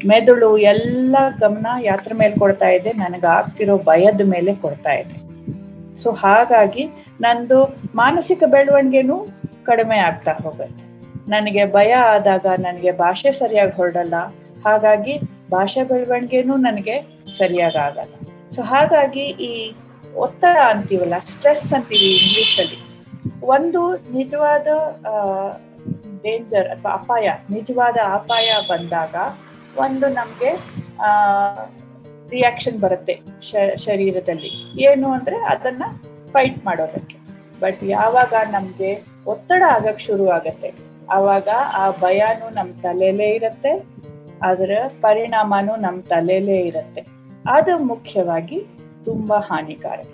ಮೆದುಳು 0.08 0.58
ಎಲ್ಲ 0.58 1.16
ಗಮನ 1.40 1.66
ಯಾತ್ರ 1.82 2.12
ಮೇಲೆ 2.14 2.36
ಕೊಡ್ತಾ 2.36 2.70
ಇದೆ, 2.70 2.92
ನನಗೆ 2.92 3.28
ಆಗ್ತಿರೋ 3.28 3.78
ಭಯದ 3.78 4.22
ಮೇಲೆ 4.26 4.56
ಕೊಡ್ತಾ 4.56 4.94
ಇದೆ. 4.94 5.24
ಸೊ 5.98 6.12
ಹಾಗಾಗಿ 6.12 6.90
ನಂದು 7.22 7.76
ಮಾನಸಿಕ 7.96 8.44
ಬೆಳವಣಿಗೆನೂ 8.46 9.28
ಕಡಿಮೆ 9.64 9.98
ಆಗ್ತಾ 9.98 10.32
ಹೋಗುತ್ತೆ. 10.32 10.84
ನನಗೆ 11.30 11.66
ಭಯ 11.66 11.92
ಆದಾಗ 11.92 12.46
ನನಗೆ 12.60 12.92
ಭಾಷೆ 12.92 13.32
ಸರಿಯಾಗಿ 13.32 13.72
ಹೊರಡಲ್ಲ. 13.72 14.14
ಹಾಗಾಗಿ 14.66 15.20
ಭಾಷೆ 15.52 15.84
ಬೆಳವಣಿಗೆನೂ 15.84 16.56
ನನಗೆ 16.56 17.02
ಸರಿಯಾಗಿ 17.38 17.78
ಆಗಲ್ಲ. 17.78 18.14
ಸೊ 18.50 18.62
ಹಾಗಾಗಿ 18.62 19.22
ಈ 19.22 19.74
ಒತ್ತಡ 20.16 20.58
ಅಂತೀವಲ್ಲ, 20.70 21.14
ಸ್ಟ್ರೆಸ್ 21.20 21.74
ಅಂತೀವಿ 21.74 22.06
ಇಂಗ್ಲಿಷಲ್ಲಿ 22.06 22.83
ಒಂದು 23.54 23.82
ನಿಜವಾದ 24.18 24.68
ಡೇಂಜರ್ 26.24 26.68
ಅಥವಾ 26.74 26.92
ಅಪಾಯ, 26.92 27.28
ನಿಜವಾದ 27.50 27.98
ಅಪಾಯ 28.18 28.50
ಬಂದಾಗ 28.70 29.16
ಒಂದು 29.78 30.08
ನಮಗೆ 30.20 30.52
ರಿಯಾಕ್ಷನ್ 32.30 32.78
ಬರುತ್ತೆ 32.80 33.16
ಶರೀರದಲ್ಲಿ. 33.86 34.52
ಏನು 34.90 35.08
ಅಂದ್ರೆ 35.12 35.38
ಅದನ್ನ 35.54 35.84
ಫೈಟ್ 36.34 36.60
ಮಾಡೋದಕ್ಕೆ. 36.66 37.18
ಬಟ್ 37.60 37.82
ಯಾವಾಗ 37.98 38.34
ನಮ್ಗೆ 38.52 38.92
ಒತ್ತಡ 39.28 39.64
ಆಗಕ್ 39.76 40.02
ಶುರು 40.08 40.26
ಆಗತ್ತೆ 40.30 40.70
ಆವಾಗ 41.12 41.50
ಆ 41.82 41.86
ಭಯನೂ 42.02 42.48
ನಮ್ 42.50 42.70
ತಲೆಯಲ್ಲೇ 42.84 43.30
ಇರತ್ತೆ, 43.30 43.74
ಅದರ 44.44 44.72
ಪರಿಣಾಮನೂ 45.02 45.74
ನಮ್ 45.76 45.98
ತಲೆಯಲ್ಲೇ 46.04 46.60
ಇರತ್ತೆ. 46.60 47.02
ಅದು 47.52 47.74
ಮುಖ್ಯವಾಗಿ 47.92 48.60
ತುಂಬಾ 49.06 49.38
ಹಾನಿಕಾರಕ. 49.50 50.14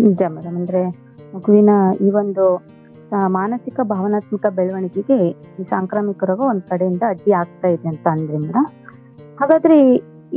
ನಿಜ 0.00 0.20
ಮೇಡಮ್ 0.36 0.56
ಅಂದ್ರೆ 0.60 0.82
ಮಗುವಿನ 1.32 1.70
ಈ 2.00 2.10
ಒಂದು 2.20 2.44
ಮಾನಸಿಕ 3.36 3.80
ಭಾವನಾತ್ಮಕ 3.90 4.46
ಬೆಳವಣಿಗೆಗೆ 4.56 5.18
ಈ 5.54 5.64
ಸಾಂಕ್ರಾಮಿಕ 5.68 6.24
ರೋಗ 6.24 6.40
ಒಂದ್ 6.48 6.64
ಕಡೆಯಿಂದ 6.70 7.04
ಅಡ್ಡಿ 7.08 7.32
ಆಗ್ತಾ 7.40 7.68
ಇದೆ 7.74 7.88
ಅಂತ 7.92 8.06
ಅಂದ್ರಿ 8.14 8.62
ಹಾಗಾದ್ರೆ 9.38 9.76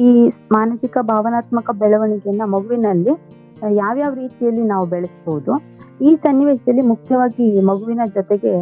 ಈ- 0.02 0.28
ಮಾನಸಿಕ 0.52 0.98
ಭಾವನಾತ್ಮಕ 1.10 1.70
ಬೆಳವಣಿಗೆಯನ್ನ 1.80 2.44
ಮಗುವಿನಲ್ಲಿ 2.54 3.14
ಯಾವ್ಯಾವ 3.80 4.12
ರೀತಿಯಲ್ಲಿ 4.20 4.64
ನಾವು 4.70 4.86
ಬೆಳೆಸಬಹುದು 4.94 5.52
ಈ 6.00 6.12
ಸನ್ನಿವೇಶದಲ್ಲಿ 6.22 6.84
ಮುಖ್ಯವಾಗಿ 6.92 7.48
ಮಗುವಿನ 7.70 8.04
ಜೊತೆಗೆ 8.16 8.54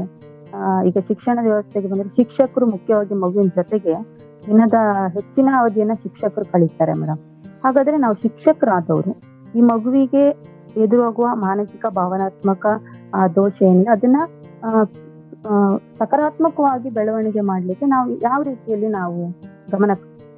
ಈಗ 0.88 0.98
ಶಿಕ್ಷಣ 1.08 1.36
ವ್ಯವಸ್ಥೆಗೆ 1.46 1.88
ಬಂದ್ರೆ 1.88 2.10
ಶಿಕ್ಷಕರು 2.18 2.66
ಮುಖ್ಯವಾಗಿ 2.74 3.16
ಮಗುವಿನ 3.22 3.50
ಜೊತೆಗೆ 3.58 3.94
ದಿನದ 4.44 4.78
ಹೆಚ್ಚಿನ 5.16 5.50
ಅವಧಿಯನ್ನ 5.60 5.96
ಶಿಕ್ಷಕರು 6.04 6.46
ಕಳೀತಾರೆ 6.54 6.94
ಮೇಡಮ್ 7.00 7.22
ಹಾಗಾದ್ರೆ 7.64 7.98
ನಾವು 8.04 8.16
ಶಿಕ್ಷಕರಾದವರು 8.24 9.12
ಈ 9.54 9.62
ಮಗುವಿಗೆ 9.70 10.24
ಎದುರಾಗುವ 10.78 11.28
ಮಾನಸಿಕ, 11.34 11.86
ಭಾವನಾತ್ಮಕ 11.86 12.66
ದೋಷ 13.36 13.52
ಏನಿದೆ 13.62 13.90
ಅದನ್ನ 13.90 14.18
ಸಕಾರಾತ್ಮಕವಾಗಿ 15.98 16.90
ಬೆಳವಣಿಗೆ 16.90 17.42
ಮಾಡ್ಲಿಕ್ಕೆ 17.42 17.86
ನಾವು 17.86 18.12
ಯಾವ 18.12 18.42
ರೀತಿಯಲ್ಲಿ 18.42 18.88
ನಾವು 18.88 19.30
ಗಮನ 19.72 19.92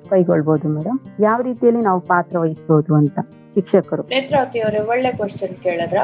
ಕೈಗೊಳ್ಬಹುದು 0.09 0.67
ಮೇಡಮ್ 0.67 0.99
ಯಾವ 1.19 1.41
ರೀತಿಯಲ್ಲಿ 1.41 1.81
ನಾವು 1.81 1.99
ಪಾತ್ರ 1.99 2.37
ವಹಿಸಬಹುದು 2.37 2.95
ಅಂತ 2.95 3.19
ಶಿಕ್ಷಕರು? 3.53 4.03
ನೇತ್ರಾವತಿ 4.03 4.59
ಅವರೇ 4.59 4.79
ಒಳ್ಳೆ 4.79 5.11
ಕ್ವಶನ್ 5.11 5.63
ಕೇಳಿದ್ರ. 5.63 5.97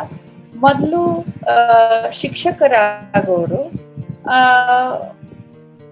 ಮೊದಲು 0.60 1.26
ಶಿಕ್ಷಕರಾಗೋರು, 2.12 3.72
ಆ, 4.30 4.36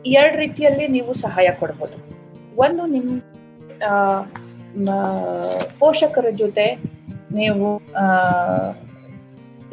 ಎರಡ್ 0.06 0.38
ರೀತಿಯಲ್ಲಿ 0.38 0.88
ನೀವು 0.88 1.14
ಸಹಾಯ 1.14 1.50
ಕೊಡ್ಬೋದು. 1.60 2.16
ಒಂದು 2.58 2.86
ನಿಮ್ 2.86 3.22
ಪೋಷಕರ 5.80 6.26
ಜೊತೆ 6.36 6.95
ನೀವು 7.40 7.68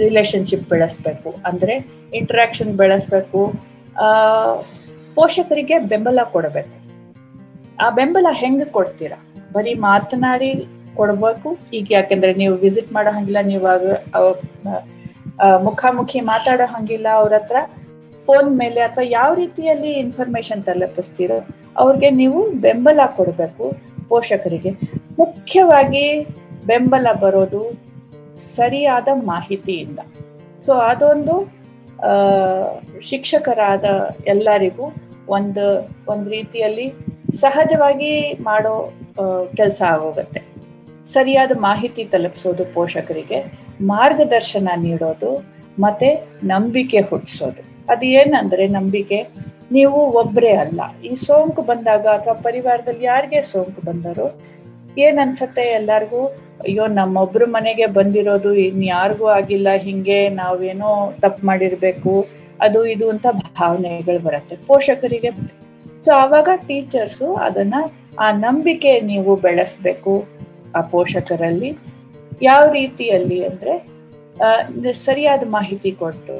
ರಿಲೇಶನ್ಶಿಪ್ 0.02 0.66
ಬೆಳೆಸ್ಬೇಕು. 0.73 1.31
ಅಂದ್ರೆ 1.49 1.75
ಇಂಟ್ರಾಕ್ಷನ್ 2.21 2.73
ಬೆಳೆಸ್ಬೇಕು. 2.83 3.40
ಪೋಷಕರಿಗೆ 5.16 5.76
ಬೆಂಬಲ 5.90 6.21
ಕೊಡಬೇಕು. 6.35 6.76
ಆ 7.85 7.87
ಬೆಂಬಲ 7.99 8.26
ಹೆಂಗೆ 8.42 8.66
ಕೊಡ್ತೀರಾ? 8.76 9.19
ಬರೀ 9.57 9.73
ಮಾತನಾಡಿ 9.88 10.50
ಕೊಡಬೇಕು. 10.99 11.49
ಈಗ 11.78 11.87
ಯಾಕೆಂದ್ರೆ 11.97 12.33
ನೀವು 12.40 12.54
ವಿಸಿಟ್ 12.64 12.90
ಮಾಡೋ 12.97 13.11
ಹಂಗಿಲ್ಲ, 13.16 13.40
ನೀವು 13.50 13.66
ಮುಖಾಮುಖಿ 15.66 16.21
ಮಾತಾಡೋ 16.33 16.66
ಹಂಗಿಲ್ಲ 16.75 17.09
ಅವ್ರ 17.21 17.33
ಹತ್ರ. 17.40 17.57
ಫೋನ್ 18.26 18.49
ಮೇಲೆ 18.62 18.81
ಅಥವಾ 18.88 19.04
ಯಾವ 19.19 19.31
ರೀತಿಯಲ್ಲಿ 19.42 19.90
ಇನ್ಫಾರ್ಮೇಶನ್ 20.02 20.61
ತಲುಪಿಸ್ತೀರೋ 20.66 21.38
ಅವ್ರಿಗೆ 21.83 22.09
ನೀವು 22.21 22.40
ಬೆಂಬಲ 22.64 23.00
ಕೊಡಬೇಕು 23.19 23.64
ಪೋಷಕರಿಗೆ. 24.11 24.71
ಮುಖ್ಯವಾಗಿ 25.21 26.04
ಬೆಂಬಲ 26.66 27.07
ಬರೋದು 27.12 27.62
ಸರಿಯಾದ 28.57 29.09
ಮಾಹಿತಿಯಿಂದ. 29.12 29.99
ಸೊ 30.61 30.73
ಅದೊಂದು 30.75 31.52
ಶಿಕ್ಷಕರಾದ 33.00 33.85
ಎಲ್ಲರಿಗೂ 34.26 34.92
ಒಂದು 35.28 35.90
ಒಂದು 36.09 36.31
ರೀತಿಯಲ್ಲಿ 36.31 36.92
ಸಹಜವಾಗಿ 37.33 38.33
ಮಾಡೋ 38.33 38.92
ಕೆಲಸ 39.57 39.83
ಆಗೋಗುತ್ತೆ. 39.83 40.42
ಸರಿಯಾದ 41.07 41.52
ಮಾಹಿತಿ 41.59 42.04
ತಲುಪಿಸೋದು 42.04 42.64
ಪೋಷಕರಿಗೆ, 42.75 43.52
ಮಾರ್ಗದರ್ಶನ 43.81 44.69
ನೀಡೋದು 44.76 45.45
ಮತ್ತೆ 45.78 46.38
ನಂಬಿಕೆ 46.45 47.00
ಹುಟ್ಟಿಸೋದು. 47.00 47.92
ಅದು 47.92 48.07
ಏನಂದ್ರೆ, 48.07 48.66
ನಂಬಿಕೆ, 48.66 49.28
ನೀವು 49.73 50.11
ಒಬ್ಬರೇ 50.11 50.52
ಅಲ್ಲ. 50.54 50.81
ಈ 51.04 51.14
ಸೋಂಕು 51.14 51.62
ಬಂದಾಗ 51.62 52.07
ಅಥವಾ 52.07 52.35
ಪರಿವಾರದಲ್ಲಿ 52.35 53.04
ಯಾರಿಗೆ 53.04 53.42
ಸೋಂಕು 53.42 53.87
ಬಂದರು 53.87 54.40
ಏನ್ 54.99 55.18
ಅನ್ಸತ್ತೆ 55.18 55.64
ಎಲ್ಲಾರ್ಗೂ? 55.78 56.22
ಅಯ್ಯೋ, 56.64 56.84
ನಮ್ಮೊಬ್ರು 56.87 57.46
ಮನೆಗೆ 57.46 57.87
ಬಂದಿರೋದು 57.87 58.50
ಇನ್ಯಾರಿಗೂ 58.54 59.26
ಆಗಿಲ್ಲ, 59.38 59.68
ಹಿಂಗೆ 59.87 60.18
ನಾವೇನೋ 60.28 60.90
ತಪ್ಪು 61.22 61.46
ಮಾಡಿರ್ಬೇಕು, 61.46 62.14
ಅದು 62.61 62.80
ಇದು 62.87 63.06
ಅಂತ 63.11 63.26
ಭಾವನೆಗಳು 63.58 64.20
ಬರುತ್ತೆ, 64.26 64.56
ಪೋಷಕರಿಗೆ 64.66 65.30
ಸೊ 66.04 66.12
ಆವಾಗ 66.12 66.49
ಟೀಚರ್ಸು 66.68 67.28
ಅದನ್ನ 67.46 67.76
ಆ 68.20 68.28
ನಂಬಿಕೆ 68.30 68.92
ನೀವು 69.00 69.32
ಬೆಳೆಸ್ಬೇಕು 69.37 70.14
ಆ 70.78 70.80
ಪೋಷಕರಲ್ಲಿ. 70.94 71.70
ಯಾವ 72.42 72.62
ರೀತಿಯಲ್ಲಿ 72.72 73.38
ಅಂದ್ರೆ 73.44 73.75
ಸರಿಯಾದ 75.06 75.42
ಮಾಹಿತಿ 75.56 75.90
ಕೊಟ್ಟು, 75.92 76.37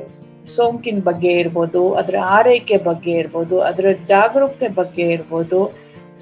ಸೋಂಕಿನ 0.55 1.01
ಬಗ್ಗೆ 1.05 1.33
ಇರ್ಬೋದು, 1.33 1.83
ಅದರ 1.95 2.17
ಆರೈಕೆ 2.37 2.77
ಬಗ್ಗೆ 2.77 3.13
ಇರ್ಬೋದು, 3.13 3.57
ಅದರ 3.61 3.87
ಜಾಗರೂಕತೆ 4.07 4.69
ಬಗ್ಗೆ 4.69 5.07
ಇರ್ಬೋದು 5.17 5.61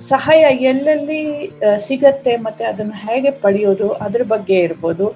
ಸಹಾಯ 0.09 0.41
ಎಲ್ಲೆಲ್ಲಿ 0.41 1.51
ಸಿಗತ್ತೆ 1.79 2.37
ಮತ್ತೆ 2.37 2.65
ಅದನ್ನು 2.65 2.93
ಹೇಗೆ 2.93 3.31
ಪಡೆಯೋದು, 3.31 3.91
ಅದ್ರ 3.91 4.23
ಬಗ್ಗೆ 4.23 4.59
ಇರ್ಬೋದು, 4.61 5.07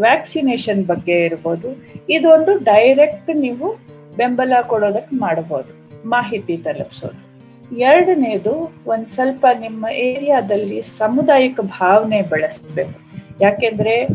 ವ್ಯಾಕ್ಸಿನೇಷನ್ 0.00 0.84
ಬಗ್ಗೆ 0.84 1.24
ಇರ್ಬೋದು, 1.24 1.68
ಇದೊಂದು 2.08 2.58
ಡೈರೆಕ್ಟ್ 2.64 3.36
ನೀವು 3.36 3.68
ಬೆಂಬಲ 4.16 4.52
ಕೊಡೋದಕ್ಕೆ 4.66 5.16
ಮಾಡಬಹುದು 5.16 5.72
ಮಾಹಿತಿ 6.08 6.56
ತಲುಪಿಸೋದು. 6.56 7.20
ಎರಡನೇದು, 7.76 8.72
ಒಂದ್ 8.86 9.06
ಸ್ವಲ್ಪ 9.06 9.46
ನಿಮ್ಮ 9.60 9.86
ಏರಿಯಾದಲ್ಲಿ 9.88 10.82
ಸಮುದಾಯಿಕ 10.82 11.60
ಭಾವನೆ 11.60 12.22
ಬೆಳೆಸ್ಬೇಕು. 12.22 12.98
ಯಾಕೆಂದ್ರೆ 13.40 14.06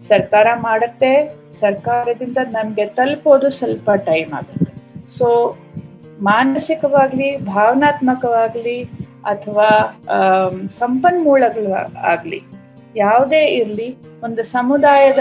ಸರ್ಕಾರ 0.00 0.46
ಮಾಡುತ್ತೆ, 0.54 1.12
ಸರ್ಕಾರದಿಂದ 1.60 2.38
ನಮ್ಗೆ 2.50 2.86
ತಲುಪೋದು 2.86 3.50
ಸ್ವಲ್ಪ 3.50 3.90
ಟೈಮ್ 3.90 4.32
ಆಗುತ್ತೆ. 4.32 4.72
ಸೊ 5.06 5.56
ಮಾನಸಿಕವಾಗ್ಲಿ, 6.20 7.36
ಭಾವನಾತ್ಮಕವಾಗ್ಲಿ 7.36 8.90
ಅಥವಾ 9.28 10.00
ಸಂಪನ್ಮೂಲಗಳು 10.70 11.98
ಆಗಲಿ, 11.98 12.42
ಯಾವುದೇ 12.96 13.46
ಇರಲಿ, 13.46 13.96
ಒಂದು 14.24 14.42
ಸಮುದಾಯದ 14.42 15.18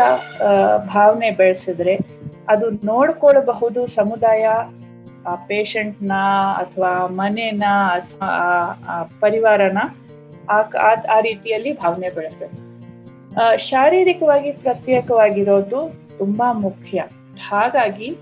ಭಾವನೆ 0.78 1.32
ಬೆಳೆಸಿದ್ರೆ 1.32 2.00
ಅದು 2.48 2.70
ನೋಡ್ಕೊಳ್ಬಹುದು 2.70 3.88
ಸಮುದಾಯ, 3.88 4.48
ಆ 5.28 5.36
ಪೇಷಂಟ್ನ 5.36 6.12
ಅಥವಾ 6.58 7.08
ಮನೆನ 7.08 7.64
ಪರಿವಾರನ, 9.20 9.78
ಆ, 10.50 10.58
ಆ- 10.58 11.20
ರೀತಿಯಲ್ಲಿ 11.20 11.74
ಭಾವನೆ 11.74 12.10
ಬೆಳೆಸ್ಬೇಕು. 12.10 12.68
ಶಾರೀರಿಕವಾಗಿ 13.58 14.52
ಪ್ರತ್ಯೇಕವಾಗಿರೋದು 14.52 15.94
ತುಂಬಾ 16.18 16.52
ಮುಖ್ಯ. 16.52 17.04
ಹಾಗಾಗಿ 17.50 18.18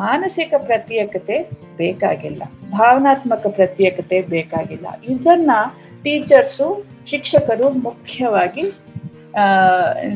ಮಾನಸಿಕ 0.00 0.54
ಪ್ರತ್ಯೇಕತೆ 0.58 1.36
ಬೇಕಾಗಿಲ್ಲ, 1.76 2.42
ಭಾವನಾತ್ಮಕ 2.70 3.46
ಪ್ರತ್ಯೇಕತೆ 3.46 4.20
ಬೇಕಾಗಿಲ್ಲ. 4.20 4.86
ಇದನ್ನ 5.08 5.50
ಟೀಚರ್ಸು, 6.04 6.68
ಶಿಕ್ಷಕರು 7.10 7.68
ಮುಖ್ಯವಾಗಿ 7.86 8.64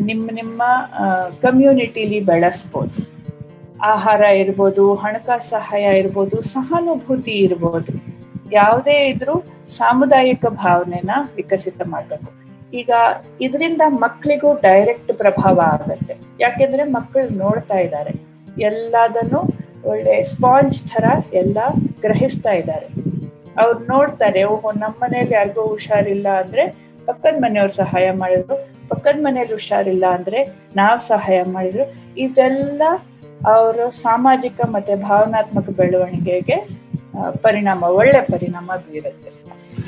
ನಿಮ್ಮ 0.00 0.26
ನಿಮ್ಮ 0.32 0.62
ಕಮ್ಯುನಿಟಿಲಿ 1.42 2.20
ಬೆಳೆಸ್ಬೋದು. 2.20 3.00
ಆಹಾರ 3.82 4.20
ಇರ್ಬೋದು, 4.20 4.94
ಹಣಕಾಸು 4.94 5.48
ಸಹಾಯ 5.50 5.84
ಇರ್ಬೋದು, 5.98 6.36
ಸಹಾನುಭೂತಿ 6.42 7.34
ಇರ್ಬೋದು. 7.46 7.92
ಯಾವುದೇ 8.52 8.96
ಇದ್ರೂ 9.08 9.34
ಸಾಮುದಾಯಿಕ 9.76 10.44
ಭಾವನೆನ 10.46 11.10
ವಿಕಸಿತ 11.36 11.80
ಮಾಡಬೇಕು. 11.84 12.30
ಈಗ 12.80 12.90
ಇದರಿಂದ 13.40 13.82
ಮಕ್ಕಳಿಗೂ 14.04 14.50
ಡೈರೆಕ್ಟ್ 14.60 15.12
ಪ್ರಭಾವ 15.12 15.60
ಆಗುತ್ತೆ. 15.60 16.14
ಯಾಕೆಂದ್ರೆ 16.40 16.84
ಮಕ್ಕಳು 16.84 17.28
ನೋಡ್ತಾ 17.28 17.78
ಇದ್ದಾರೆ. 17.78 18.12
ಎಲ್ಲದನ್ನು 18.58 19.40
ಒಳ್ಳೆ 19.90 20.14
ಸ್ಪಾಂಜ್ 20.22 20.76
ತರ 20.92 21.04
ಎಲ್ಲ 21.34 21.58
ಗ್ರಹಿಸ್ತಾ 22.00 22.52
ಇದ್ದಾರೆ. 22.52 22.88
ಅವ್ರು 23.62 23.78
ನೋಡ್ತಾರೆ, 23.84 24.44
ಓಹೋ 24.44 24.68
ನಮ್ಮ 24.72 24.94
ಮನೇಲಿ 25.02 25.34
ಯಾರಿಗೋ 25.34 25.62
ಹುಷಾರಿಲ್ಲ 25.66 26.28
ಅಂದ್ರೆ 26.42 26.64
ಪಕ್ಕದ 27.06 27.34
ಮನೆಯವ್ರು 27.38 27.74
ಸಹಾಯ 27.74 28.06
ಮಾಡಿದ್ರು, 28.22 28.56
ಪಕ್ಕದ 28.88 29.18
ಮನೇಲಿ 29.20 29.52
ಹುಷಾರಿಲ್ಲ 29.52 30.04
ಅಂದ್ರೆ 30.16 30.40
ನಾವ್ 30.76 31.00
ಸಹಾಯ 31.00 31.42
ಮಾಡಿದ್ರು. 31.56 31.84
ಇದೆಲ್ಲ 32.16 32.82
ಅವರ 33.46 33.88
ಸಾಮಾಜಿಕ 33.88 34.60
ಮತ್ತೆ 34.74 34.94
ಭಾವನಾತ್ಮಕ 34.94 35.70
ಬೆಳವಣಿಗೆಗೆ 35.70 36.56
ಪರಿಣಾಮ, 37.46 37.82
ಒಳ್ಳೆ 37.82 38.20
ಪರಿಣಾಮ 38.32 38.70
ಬೀರುತ್ತೆ. 38.84 39.30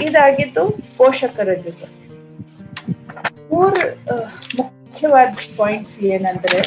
ಇದಾಗಿದ್ದು 0.05 0.65
ಪೋಷಕರ 0.99 1.51
ಜೊತೆ. 1.67 1.87
ಮೂರು 3.51 3.83
ಮುಖ್ಯವಾದ 4.59 5.29
ಪಾಯಿಂಟ್ಸ್ 5.57 5.95
ಏನಂದ್ರೆ 6.15 6.61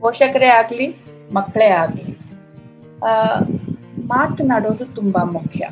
ಪೋಷಕರೇ 0.00 0.48
ಆಗ್ಲಿ 0.60 0.86
ಮಕ್ಕಳೇ 1.34 1.68
ಆಗಲಿ. 1.82 2.04
ಮಾತನಾಡೋದು 4.14 4.84
ತುಂಬ 4.98 5.16
ಮುಖ್ಯ. 5.36 5.62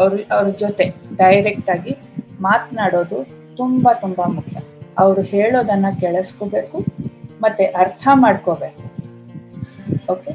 ಅವ್ರ 0.00 0.12
ಅವ್ರ 0.36 0.46
ಜೊತೆ 0.62 0.86
ಡೈರೆಕ್ಟ್ 1.16 1.70
ಆಗಿ 1.70 1.92
ಮಾತನಾಡೋದು 2.40 3.18
ತುಂಬ 3.56 3.88
ತುಂಬ 4.00 4.20
ಮುಖ್ಯ. 4.36 4.56
ಅವರು 4.98 5.22
ಹೇಳೋದನ್ನ 5.34 5.86
ಕೇಳಿಸ್ಕೋಬೇಕು, 6.00 6.78
ಮತ್ತೆ 7.42 7.64
ಅರ್ಥ 7.82 8.08
ಮಾಡ್ಕೋಬೇಕು. 8.24 8.82
ಓಕೆ 10.12 10.32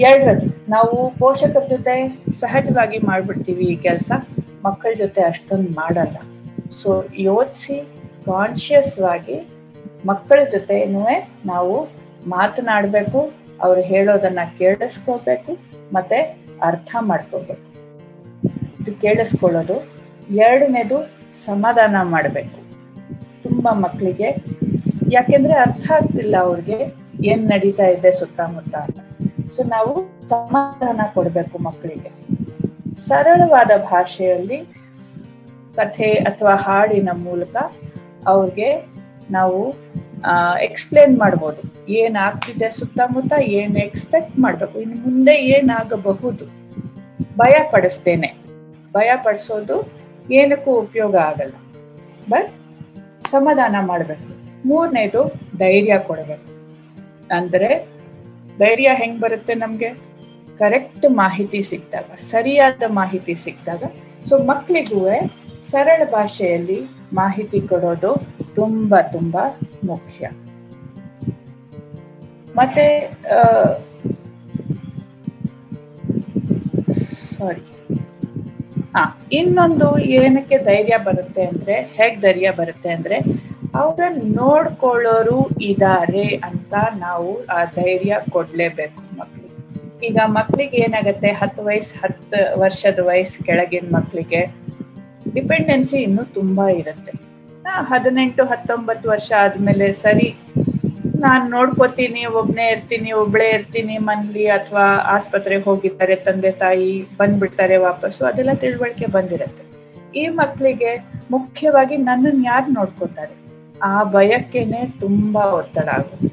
ಎರಡರದ್ದು, 0.00 0.48
ನಾವು 0.70 0.96
ಪೋಷಕರ 1.18 1.64
ಜೊತೆ 1.74 1.94
ಸಹಜವಾಗಿ 2.40 2.98
ಮಾಡ್ಬಿಡ್ತೀವಿ 3.10 3.64
ಈ 3.72 3.76
ಕೆಲಸ. 3.76 4.12
ಮಕ್ಕಳ 4.64 4.92
ಜೊತೆ 4.98 5.20
ಅಷ್ಟೊಂದು 5.22 5.70
ಮಾಡಲ್ಲ. 5.80 6.16
ಸೊ 6.80 6.90
ಯೋಚಿಸಿ 7.18 7.76
ಕಾನ್ಶಿಯಸ್ 8.26 8.94
ಆಗಿ 9.14 9.38
ಮಕ್ಕಳ 10.06 10.38
ಜೊತೆನೂ 10.52 11.02
ನಾವು 11.46 11.74
ಮಾತನಾಡಬೇಕು 12.30 13.20
ಅವ್ರು 13.62 13.80
ಹೇಳೋದನ್ನ 13.80 14.38
ಕೇಳಿಸ್ಕೋಬೇಕು 14.58 15.52
ಮತ್ತೆ 15.92 16.16
ಅರ್ಥ 16.62 16.96
ಮಾಡ್ಕೋಬೇಕು 17.00 17.72
ಇದು 18.80 19.00
ಕೇಳಿಸ್ಕೊಳ್ಳೋದು. 19.00 19.76
ಎರಡನೇದು 20.34 20.96
ಸಮಾಧಾನ 21.34 21.96
ಮಾಡಬೇಕು. 22.02 22.58
ತುಂಬಾ 23.42 23.72
ಮಕ್ಕಳಿಗೆ 23.72 24.28
ಯಾಕೆಂದ್ರೆ 25.10 25.54
ಅರ್ಥ 25.54 25.92
ಆಗ್ತಿಲ್ಲ 25.92 26.36
ಅವ್ರಿಗೆ 26.36 26.94
ಏನ್ 27.24 27.48
ನಡೀತಾ 27.48 27.86
ಇದೆ 27.86 28.12
ಸುತ್ತಮುತ್ತ 28.12 28.74
ಅಂತ. 28.74 28.98
ಸೊ 29.46 29.62
ನಾವು 29.62 29.92
ಸಮಾಧಾನ 30.28 31.00
ಕೊಡಬೇಕು 31.14 31.58
ಮಕ್ಕಳಿಗೆ 31.58 32.10
ಸರಳವಾದ 32.94 33.70
ಭಾಷೆಯಲ್ಲಿ 33.76 34.58
ಕಥೆ 35.76 36.12
ಅಥವಾ 36.12 36.54
ಹಾಡಿನ 36.54 37.08
ಮೂಲಕ 37.12 37.56
ಅವ್ರಿಗೆ 38.26 38.86
ನಾವು 39.30 39.74
ಎಕ್ಸ್ಪ್ಲೇನ್ 40.62 41.18
ಮಾಡ್ಬೋದು. 41.18 41.92
ಏನ್ 41.92 42.16
ಆಗ್ತಿದೆ 42.16 42.70
ಸುತ್ತಮುತ್ತ, 42.70 43.32
ಏನ್ 43.40 43.76
ಎಕ್ಸ್ಪೆಕ್ಟ್ 43.76 44.38
ಮಾಡ್ಬೇಕು. 44.38 44.78
ಇನ್ನು 44.78 44.96
ಮುಂದೆ 44.96 45.34
ಏನಾಗಬಹುದು? 45.34 46.44
ಭಯ 47.36 47.52
ಪಡಿಸ್ತೇನೆ. 47.70 48.34
ಭಯ 48.92 49.10
ಪಡಿಸೋದು 49.16 49.92
ಏನಕ್ಕೂ 50.32 50.70
ಉಪಯೋಗ 50.70 51.16
ಆಗಲ್ಲ. 51.16 51.52
ಬಟ್ 52.28 52.50
ಸಮಾಧಾನ 53.30 53.76
ಮಾಡಬೇಕು. 53.80 54.32
ಮೂರನೇದು 54.68 55.32
ಧೈರ್ಯ 55.58 55.98
ಕೊಡಬೇಕು. 55.98 56.52
ಅಂದರೆ 57.34 57.88
ಧೈರ್ಯ 58.58 58.90
ಹೆಂಗ್ 58.92 59.20
ಬರುತ್ತೆ 59.20 59.54
ನಮಗೆ? 59.54 59.88
ಕರೆಕ್ಟ್ 60.58 61.06
ಮಾಹಿತಿ 61.10 61.62
ಸಿಕ್ಕಿದಾಗ, 61.62 62.14
ಸರಿಯಾದ 62.14 62.82
ಮಾಹಿತಿ 62.88 63.34
ಸಿಕ್ಕಿದಾಗ. 63.34 63.82
ಸೊ 64.22 64.38
ಮಕ್ಕಳಿಗೂ 64.38 65.08
ಸರಳ 65.62 66.02
ಭಾಷೆಯಲ್ಲಿ 66.10 66.80
ಮಾಹಿತಿ 67.12 67.60
ಕೊಡೋದು 67.60 68.12
ತುಂಬ 68.54 68.94
ತುಂಬ 69.12 69.36
ಮುಖ್ಯ. 69.84 70.30
ಮತ್ತೆ 72.54 72.86
ಸಾರಿ 77.36 77.62
ಹಾ 78.96 79.28
ಇನ್ನೊಂದು 79.32 79.98
ಏನಕ್ಕೆ 79.98 80.58
ಧೈರ್ಯ 80.58 80.96
ಬರುತ್ತೆ 80.98 81.42
ಅಂದ್ರೆ, 81.44 81.80
ಹೇಗ್ 81.80 82.20
ಧೈರ್ಯ 82.20 82.50
ಬರುತ್ತೆ 82.50 82.90
ಅಂದ್ರೆ 82.90 83.18
ಅವ್ರನ್ನ 83.74 84.36
ನೋಡ್ಕೊಳ್ಳೋರು 84.36 85.48
ಇದ್ದಾರೆ 85.60 86.26
ಅಂತ 86.28 86.74
ನಾವು 86.96 87.46
ಆ 87.46 87.64
ಧೈರ್ಯ 87.64 88.16
ಕೊಡ್ಲೇಬೇಕು 88.30 89.16
ಮಕ್ಳಿಗೆ. 89.16 90.06
ಈಗ 90.06 90.18
ಮಕ್ಳಿಗೆ 90.24 90.76
ಏನಾಗತ್ತೆ? 90.76 91.32
ಹತ್ತು 91.32 91.64
ವಯಸ್ಸು, 91.64 91.94
ಹತ್ತು 92.04 92.60
ವರ್ಷದ 92.60 92.98
ವಯಸ್ಸು 93.02 93.44
ಕೆಳಗಿನ 93.44 93.86
ಮಕ್ಳಿಗೆ 93.96 94.61
ಡಿಪೆಂಡೆನ್ಸಿ 95.34 95.98
ಇನ್ನೂ 95.98 96.24
ತುಂಬಾ 96.24 96.68
ಇರುತ್ತೆ. 96.68 97.12
ಹದಿನೆಂಟು, 97.68 98.44
ಹತ್ತೊಂಬತ್ತು 98.44 99.08
ವರ್ಷ 99.08 99.32
ಆದಮೇಲೆ 99.38 99.92
ಸರಿ, 99.92 100.34
ನಾನು 101.18 101.50
ನೋಡ್ಕೋತೀನಿ, 101.50 102.26
ಒಬ್ನೇ 102.26 102.70
ಇರ್ತೀನಿ, 102.70 103.12
ಒಬ್ಳೆ 103.12 103.50
ಇರ್ತೀನಿ 103.50 103.98
ಮನ್ಲಿ 103.98 104.46
ಅಥವಾ 104.46 104.84
ಆಸ್ಪತ್ರೆಗೆ 104.96 105.62
ಹೋಗಿದ್ದಾರೆ, 105.62 106.16
ತಂದೆ, 106.16 106.50
ತಾಯಿ 106.50 107.02
ಬಂದ್ಬಿಡ್ತಾರೆ 107.16 107.76
ವಾಪಸ್ಸು, 107.76 108.24
ಅದೆಲ್ಲ 108.24 108.52
ತಿಳುವಳಿಕೆ 108.52 109.06
ಬಂದಿರತ್ತೆ. 109.06 109.64
ಈ 110.18 110.28
ಮಕ್ಕಳಿಗೆ 110.28 111.08
ಮುಖ್ಯವಾಗಿ 111.30 111.96
ನನ್ನನ್ನು 111.96 112.44
ಯಾರು 112.44 112.72
ನೋಡ್ಕೋತಾರೆ? 112.72 113.34
ಆ 113.82 114.04
ಭಯಕ್ಕೇನೆ 114.04 114.86
ತುಂಬಾ 115.00 115.42
ಒತ್ತಡ 115.42 115.88
ಆಗುತ್ತೆ. 115.88 116.28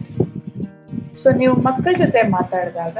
ಸೊ 1.15 1.29
ನೀವು 1.31 1.55
ಮಕ್ಕಳ 1.55 1.93
ಜೊತೆ 1.97 2.21
ಮಾತಾಡಿದಾಗ 2.23 2.97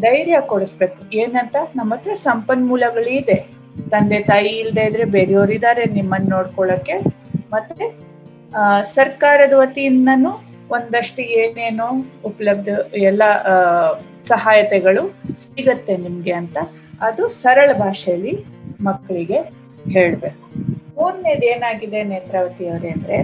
ಧೈರ್ಯ 0.00 0.36
ಕೊಡಿಸ್ಬೇಕು. 0.46 1.14
ಏನಂತ? 1.14 1.56
ನಮ್ಮ 1.76 1.94
ಹತ್ರ 1.94 2.14
ಸಂಪನ್ಮೂಲಗಳಿದೆ. 2.14 3.55
ತಂದೆ 3.92 4.18
ತಾಯಿ 4.30 4.52
ಇಲ್ಲದೆ 4.62 4.84
ಇದ್ರೆ 4.90 5.04
ಬೇರೆಯವರಿದ್ದಾರೆ 5.16 5.84
ನಿಮ್ಮನ್ನ 5.98 6.28
ನೋಡ್ಕೊಳ್ಳಕ್ಕೆ 6.36 6.96
ಮತ್ತೆ 7.54 7.86
ಸರ್ಕಾರದ 8.96 9.54
ವತಿಯಿಂದನು 9.62 10.32
ಒಂದಷ್ಟು 10.76 11.22
ಏನೇನೋ 11.42 11.88
ಉಪಲಬ್ಧ, 12.28 12.68
ಎಲ್ಲ 13.10 13.22
ಸಹಾಯತೆಗಳು 14.32 15.02
ಸಿಗತ್ತೆ 15.44 15.96
ನಿಮ್ಗೆ 16.04 16.34
ಅಂತ. 16.40 16.56
ಅದು 17.08 17.22
ಸರಳ 17.42 17.68
ಭಾಷೆಯಲ್ಲಿ 17.82 18.34
ಮಕ್ಕಳಿಗೆ 18.88 19.38
ಹೇಳ್ಬೇಕು. 19.94 20.42
ಮೂರನೇದು 20.96 21.46
ಏನಾಗಿದೆ 21.54 22.00
ನೇತ್ರಾವತಿ 22.12 22.64
ಅವರೇ 22.70 22.90
ಅಂದ್ರೆ 22.96 23.18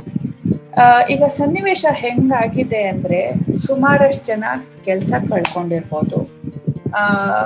ಈಗ 1.15 1.23
ಸನ್ನಿವೇಶ 1.39 1.85
ಹೆಂಗಾಗಿದೆ 2.03 2.83
ಅಂದ್ರೆ 2.93 3.21
ಸುಮಾರಷ್ಟು 3.67 4.25
ಜನ 4.31 4.45
ಕೆಲಸ 4.85 5.13
ಕಳ್ಕೊಂಡಿರ್ಬೋದು. 5.33 6.19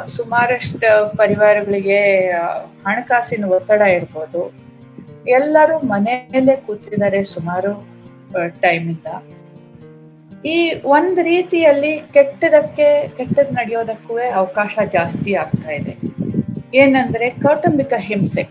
ಸುಮಾರಷ್ಟು 0.07 1.17
ಪರಿವಾರಗಳಿಗೆ 1.17 2.31
ಹಣಕಾಸಿನ 2.87 3.45
ಒತ್ತಡ 3.45 3.81
ಇರ್ಬೋದು. 3.81 4.67
ಎಲ್ಲರೂ 5.29 5.79
ಮನೆಯಲ್ಲೇ 5.79 6.57
ಕೂತಿದ್ದಾರೆ 6.57 7.23
ಸುಮಾರು 7.23 7.89
ಟೈಮಿಂದ. 8.61 9.07
ಈ 10.45 10.83
ಒಂದ್ 10.85 11.21
ರೀತಿಯಲ್ಲಿ 11.21 11.99
ಕೆಟ್ಟದಕ್ಕೆ, 12.13 13.09
ಕೆಟ್ಟದ್ 13.09 13.53
ನಡೆಯೋದಕ್ಕೂ 13.53 14.19
ಅವಕಾಶ 14.35 14.79
ಜಾಸ್ತಿ 14.93 15.35
ಆಗ್ತಾ 15.35 15.71
ಇದೆ. 15.71 15.97
ಏನಂದ್ರೆ 16.75 17.31
ಕೌಟುಂಬಿಕ 17.31 17.93
ಹಿಂಸೆ. 17.97 18.49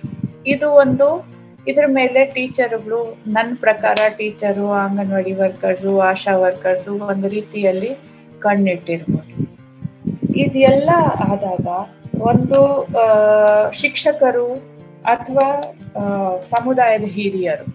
ಇದು 0.47 0.71
ಒಂದು, 0.71 1.27
ಇದ್ರ 1.67 1.83
ಮೇಲೆ 1.87 2.25
ಟೀಚರ್ಗಳು 2.25 3.17
ನನ್ನ 3.27 3.57
ಪ್ರಕಾರ 3.59 3.95
teacher, 4.17 4.71
anganwadi 4.71 5.33
workers, 5.33 5.99
ASHA 5.99 6.37
workers 6.37 6.93
ಒಂದು 6.93 7.27
ರೀತಿಯಲ್ಲಿ 7.27 7.97
ಕಣ್ಣಿಟ್ಟಿರ್ಬೋದು. 8.39 9.34
ಇದೆಲ್ಲ 10.35 10.89
ಆದಾಗ 11.31 11.67
ಒಂದು 12.21 12.59
ಶಿಕ್ಷಕರು 13.71 14.47
ಅಥವಾ 15.05 15.47
ಸಮುದಾಯದ 16.39 17.03
ಹಿರಿಯರು 17.03 17.65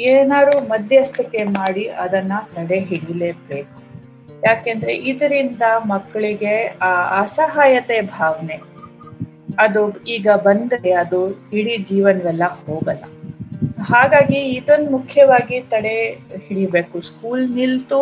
ಏನಾದ್ರು 0.00 0.68
ಮಧ್ಯಸ್ಥಿಕೆ 0.68 1.44
ಮಾಡಿ 1.44 1.84
ಅದನ್ನ 1.84 2.32
ತಡೆ 2.54 2.78
ಹಿಡಿಲೇಬೇಕು 2.80 3.78
ಯಾಕೆಂದ್ರೆ 4.44 4.94
ಇದರಿಂದ 4.96 5.62
ಮಕ್ಕಳಿಗೆ 5.84 6.54
ಆ 6.82 7.20
ಅಸಹಾಯತೆ 7.20 8.00
ಭಾವನೆ 8.00 8.58
ಅದು 9.58 9.82
ಈಗ 10.06 10.28
ಬಂದರೆ 10.36 10.92
ಅದು 10.92 11.20
ಇಡೀ 11.52 11.76
ಜೀವನವೆಲ್ಲ 11.76 12.44
ಹೋಗಲ್ಲ. 12.66 13.04
ಹಾಗಾಗಿ 13.82 14.40
ಇದನ್ನ 14.48 14.90
ಮುಖ್ಯವಾಗಿ 14.90 15.60
ತಡೆ 15.60 15.96
ಹಿಡಿಬೇಕು 16.46 17.00
ಸ್ಕೂಲ್ 17.00 17.50
ನಿಲ್ತು, 17.50 18.00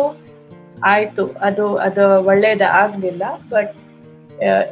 ಆಯ್ತು, 0.83 1.25
ಅದು 1.41 1.75
ಅದು 1.75 2.23
ಒಳ್ಳೇದ 2.23 2.61
ಆಗ್ಲಿಲ್ಲ 2.71 3.23
ಬಟ್ 3.49 3.73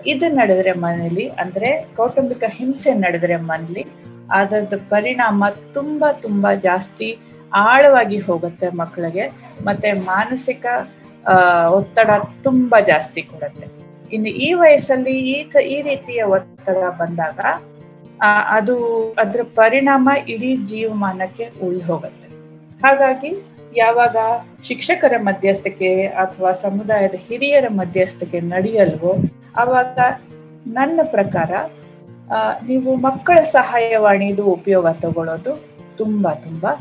ಇದು 0.06 0.36
ನಡೆದ್ರೆ 0.36 0.72
ಮನೇಲಿ 0.72 1.30
ಅಂದ್ರೆ 1.30 1.94
ಕೌಟುಂಬಿಕ 1.96 2.44
ಹಿಂಸೆ 2.48 2.94
ನಡೆದ್ರೆ 2.94 3.36
ಮನೇಲಿ 3.36 3.86
ಅದರ 4.32 4.78
ಪರಿಣಾಮ 4.90 5.44
ತುಂಬಾ 5.74 6.12
ತುಂಬಾ 6.12 6.54
ಜಾಸ್ತಿ 6.54 7.18
ಆಳವಾಗಿ 7.54 8.18
ಹೋಗುತ್ತೆ 8.18 8.70
ಮಕ್ಕಳಿಗೆ, 8.70 9.28
ಮತ್ತೆ 9.64 9.94
ಮಾನಸಿಕ 9.94 10.66
ಒತ್ತಡ 11.72 12.10
ತುಂಬಾ 12.44 12.80
ಜಾಸ್ತಿ 12.80 13.22
ಕೊಡುತ್ತೆ. 13.22 13.68
ಇನ್ನು 14.14 14.30
ಈ 14.30 14.54
ವಯಸ್ಸಲ್ಲಿ 14.54 15.20
ಈ 15.20 15.52
ಈ 15.62 15.82
ರೀತಿಯ 15.82 16.24
ಒತ್ತಡ 16.24 16.78
ಬಂದಾಗ 16.98 17.40
ಅದು 18.50 18.76
ಅದ್ರ 19.18 19.44
ಪರಿಣಾಮ 19.44 20.10
ಇಡೀ 20.28 20.56
ಜೀವಮಾನಕ್ಕೆ 20.56 21.66
ಉಳಿ 21.68 21.82
ಹೋಗುತ್ತೆ. 21.82 22.28
ಹಾಗಾಗಿ 22.88 23.36
ಯಾವಾಗ 23.78 24.18
ಶಿಕ್ಷಕರ 24.64 25.14
ಮಧ್ಯಸ್ಥಿಕೆ 25.18 26.06
ಅಥವಾ 26.06 26.52
ಸಮುದಾಯದ 26.52 27.14
ಹಿರಿಯರ 27.30 27.66
ಮಧ್ಯಸ್ಥಿಕೆ 27.70 28.40
ನಡೆಯಲ್ವೋ 28.40 29.16
ಆವಾಗ 29.62 30.00
ನನ್ನ 30.78 31.00
ಪ್ರಕಾರ 31.16 31.52
ನೀವು 32.70 32.90
ಮಕ್ಕಳ 33.08 33.38
ಸಹಾಯವಾಣಿದು 33.56 34.44
ಉಪಯೋಗ 34.58 34.86
ತಗೊಳ್ಳೋದು 35.04 35.52
ತುಂಬಾ 36.00 36.32
ತುಂಬಾ 36.46 36.72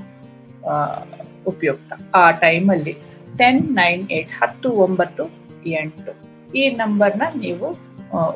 ಉಪಯುಕ್ತ 1.51 1.93
ಆ 2.21 2.23
ಟೈಮಲ್ಲಿ. 2.45 2.95
ಟೆನ್ 3.41 3.61
ನೈನ್ 3.81 4.03
ಏಟ್ 4.17 4.33
ಹತ್ತು, 4.41 4.69
ಒಂಬತ್ತು, 4.85 5.25
ಎಂಟು 5.81 6.13
ಈ 6.61 6.65
ನಂಬರ್ನ 6.81 7.25
ನೀವು 7.45 7.67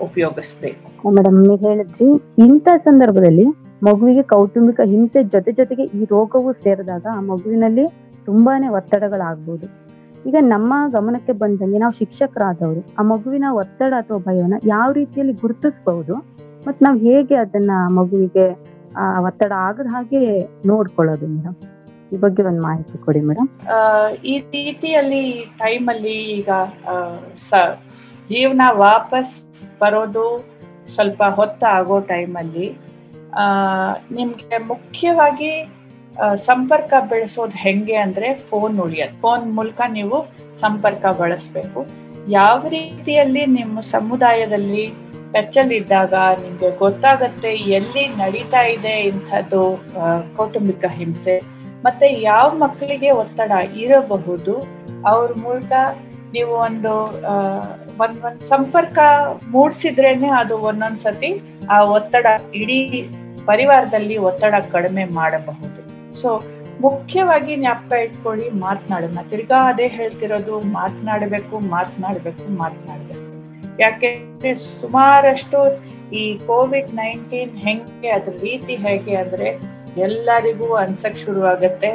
ಉಪಯೋಗಿಸ್ಬೇಕು. 0.07 0.87
ಮೇಡಮ್ 1.17 1.39
ನೀವು 1.43 1.59
ಹೇಳಿದ್ರಿ, 1.67 2.09
ಇಂಥ 2.47 2.69
ಸಂದರ್ಭದಲ್ಲಿ 2.87 3.47
ಮಗುವಿಗೆ 3.89 4.23
ಕೌಟುಂಬಿಕ 4.33 4.81
ಹಿಂಸೆ 4.93 5.21
ಜೊತೆ 5.35 5.51
ಜೊತೆಗೆ 5.61 5.85
ಈ 5.99 6.01
ರೋಗವು 6.15 6.53
ಸೇರಿದಾಗ 6.65 7.05
ಆ 7.17 7.21
ಮಗುವಿನಲ್ಲಿ 7.33 7.85
ತುಂಬಾನೇ 8.27 8.69
ಒತ್ತಡಗಳಾಗ್ಬೋದು. 8.79 9.67
ಈಗ 10.29 10.37
ನಮ್ಮ 10.41 10.75
ಗಮನಕ್ಕೆ 10.89 11.33
ಬಂದಂಗೆ 11.33 11.79
ನಾವು 11.79 11.93
ಶಿಕ್ಷಕರಾದವರು, 11.93 12.95
ಆ 12.99 13.03
ಮಗುವಿನ 13.03 13.45
ಒತ್ತಡ 13.51 13.93
ಅಥವಾ 13.93 14.19
ಭಯವನ್ನ 14.19 14.55
ಯಾವ 14.67 14.93
ರೀತಿಯಲ್ಲಿ 14.93 15.33
ಗುರುತಿಸಬಹುದು, 15.33 16.15
ಮತ್ತೆ 16.67 16.85
ನಾವ್ 16.85 16.99
ಹೇಗೆ 16.99 17.35
ಅದನ್ನ 17.35 17.71
ಮಗುವಿಗೆ, 17.89 18.53
ಆ, 18.97 19.21
ಒತ್ತಡ 19.21 19.53
ಆಗದ 19.53 19.87
ಹಾಗೆ 19.91 20.45
ನೋಡ್ಕೊಳ್ಳೋದು 20.67 21.27
ಮೇಡಮ್ 21.27 21.55
ಈ 22.13 22.17
ಬಗ್ಗೆ 22.17 22.43
ಒಂದು 22.43 22.63
ಮಾಹಿತಿ 22.63 23.05
ಕೊಡಿ 23.05 23.21
ಮೇಡಮ್ 23.21 23.49
ಈ 24.25 24.39
ರೀತಿಯಲ್ಲಿ 24.39 25.33
ಅಲ್ಲಿ 25.91 26.13
ಈಗ 26.13 26.49
ಜೀವನ 28.29 28.63
ವಾಪಸ್ 28.71 29.67
ಬರೋದು 29.81 30.45
ಸ್ವಲ್ಪ 30.87 31.23
ಹೊತ್ತ 31.23 31.65
ಆಗೋ 31.65 32.01
ಟೈಮಲ್ಲಿ 32.01 32.79
ನಿಮ್ಗೆ 34.11 34.69
ಮುಖ್ಯವಾಗಿ 34.69 35.78
ಸಂಪರ್ಕ 36.47 36.93
ಬೆಳೆಸೋದು 37.11 37.57
ಹೆಂಗೆ 37.57 37.97
ಅಂದ್ರೆ 38.05 38.29
ಫೋನ್ 38.49 38.77
ಉಳಿಯೋದು. 38.81 39.15
ಫೋನ್ 39.21 39.45
ಮೂಲಕ 39.57 39.81
ನೀವು 39.89 40.17
ಸಂಪರ್ಕ 40.61 41.05
ಬಳಸಬೇಕು. 41.21 41.81
ಯಾವ 42.29 42.61
ರೀತಿಯಲ್ಲಿ 42.69 43.43
ನಿಮ್ಮ 43.59 43.81
ಸಮುದಾಯದಲ್ಲಿ 43.81 44.87
ಟಚಲ್ಲಿ 45.33 45.79
ನಿಮಗೆ 45.81 46.15
ನಿಮ್ಗೆ 46.43 46.71
ಗೊತ್ತಾಗತ್ತೆ 46.77 47.51
ಎಲ್ಲಿ 47.79 48.05
ನಡೀತಾ 48.21 48.63
ಇದೆ 48.75 48.95
ಇಂಥದ್ದು 49.11 49.63
ಕೌಟುಂಬಿಕ 50.37 50.85
ಹಿಂಸೆ, 50.99 51.37
ಮತ್ತೆ 51.85 52.07
ಯಾವ 52.23 52.49
ಮಕ್ಕಳಿಗೆ 52.65 53.11
ಒತ್ತಡ 53.23 53.53
ಇರಬಹುದು, 53.85 54.55
ಅವ್ರ 55.07 55.29
ಮೂಲಕ 55.45 55.73
ನೀವು 56.33 56.53
ಒಂದು 56.69 56.95
ಒಂದ್ 58.03 58.19
ಒಂದ್ 58.27 58.43
ಸಂಪರ್ಕ 58.53 58.99
ಮೂಡಿಸಿದ್ರೇನೆ 59.51 60.31
ಅದು 60.41 60.57
ಒಂದೊಂದ್ಸತಿ 60.71 61.31
ಆ 61.71 61.79
ಒತ್ತಡ 61.97 62.27
ಇಡೀ 62.55 62.81
ಪರಿವಾರದಲ್ಲಿ 63.47 64.17
ಒತ್ತಡ 64.29 64.55
ಕಡಿಮೆ 64.73 65.05
ಮಾಡಬಹುದು. 65.19 65.78
ಸೊ 66.23 66.31
ಮುಖ್ಯವಾಗಿ 66.81 67.57
ಜ್ಞಾಪಕ 67.57 67.93
ಇಟ್ಕೊಳ್ಳಿ 67.93 68.51
ಮಾತನಾಡೋಣ 68.51 69.19
ತಿರ್ಗಾ 69.31 69.59
ಅದೇ 69.69 69.87
ಹೇಳ್ತಿರೋದು, 69.87 70.61
ಮಾತನಾಡಬೇಕು 70.61 71.59
ಮಾತನಾಡಬೇಕು 71.59 72.45
ಮಾತನಾಡಬೇಕು. 72.59 73.25
ಯಾಕೆಂದ್ರೆ 73.81 74.55
ಸುಮಾರಷ್ಟು 74.55 75.59
ಈ 76.13 76.23
ಕೋವಿಡ್ 76.47 76.95
ನೈನ್ಟೀನ್ 76.95 77.57
ಹೆಂಗೆ, 77.57 78.09
ಅದ್ರ 78.09 78.33
ರೀತಿ 78.43 78.75
ಹೇಗೆ 78.75 79.15
ಅಂದ್ರೆ 79.17 79.49
ಎಲ್ಲರಿಗೂ 80.01 80.75
ಅನ್ಸಕ್ 80.75 81.19
ಶುರು 81.19 81.45
ಆಗತ್ತೆ 81.45 81.91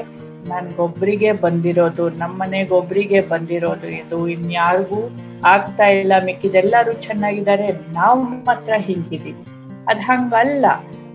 ನನ್ಗೊಬ್ರಿಗೆ 0.47 1.31
ಬಂದಿರೋದು, 1.31 2.09
ನಮ್ಮನೆಗೊಬ್ರಿಗೆ 2.09 3.21
ಬಂದಿರೋದು 3.21 3.87
ಇದು 4.01 4.17
ಇನ್ಯಾರಿಗೂ 4.27 5.01
ಆಗ್ತಾ 5.45 5.85
ಇಲ್ಲ. 5.85 6.13
ಮಿಕ್ಕಿದೆಲ್ಲರೂ 6.25 6.93
ಚೆನ್ನಾಗಿದ್ದಾರೆ. 7.07 7.67
ನಾವು 7.93 8.21
ಮಾತ್ರ 8.45 8.73
ಹಿಂಗಿದೀವಿ 8.77 9.43
ಅದ್ 9.87 10.01
ಹಂಗಲ್ಲ. 10.01 10.65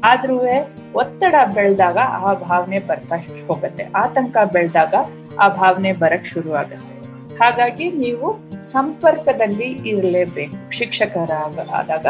ಆದ್ರೂ 0.04 0.36
ಒತ್ತಡ 0.94 1.34
ಬೆಳೆದಾಗ 1.54 1.98
ಆ 2.28 2.32
ಭಾವನೆ 2.32 2.78
ಬರ್ತಾ 2.78 3.16
ಹೋಗುತ್ತೆ. 3.48 3.84
ಆತಂಕ 3.94 4.36
ಬೆಳೆದಾಗ 4.52 4.94
ಆ 5.40 5.48
ಭಾವನೆ 5.48 5.92
ಬರಕ್ 5.92 6.26
ಶುರು 6.26 6.54
ಆಗುತ್ತೆ 6.54 6.94
ಹಾಗಾಗಿ 7.36 7.90
ನೀವು 7.90 8.26
ಸಂಪರ್ಕದಲ್ಲಿ 8.60 9.70
ಇರಲೇಬೇಕು. 9.90 10.70
ಶಿಕ್ಷಕರ 10.70 11.32
ಆದಾಗ 11.80 12.06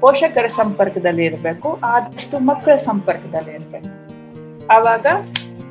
ಪೋಷಕರ 0.00 0.46
ಸಂಪರ್ಕದಲ್ಲಿ 0.46 1.24
ಇರಬೇಕು, 1.24 1.78
ಆದಷ್ಟು 1.84 2.38
ಮಕ್ಕಳ 2.38 2.74
ಸಂಪರ್ಕದಲ್ಲಿ 2.74 3.50
ಇರಬೇಕು. 3.50 3.90
ಆವಾಗ 4.72 5.06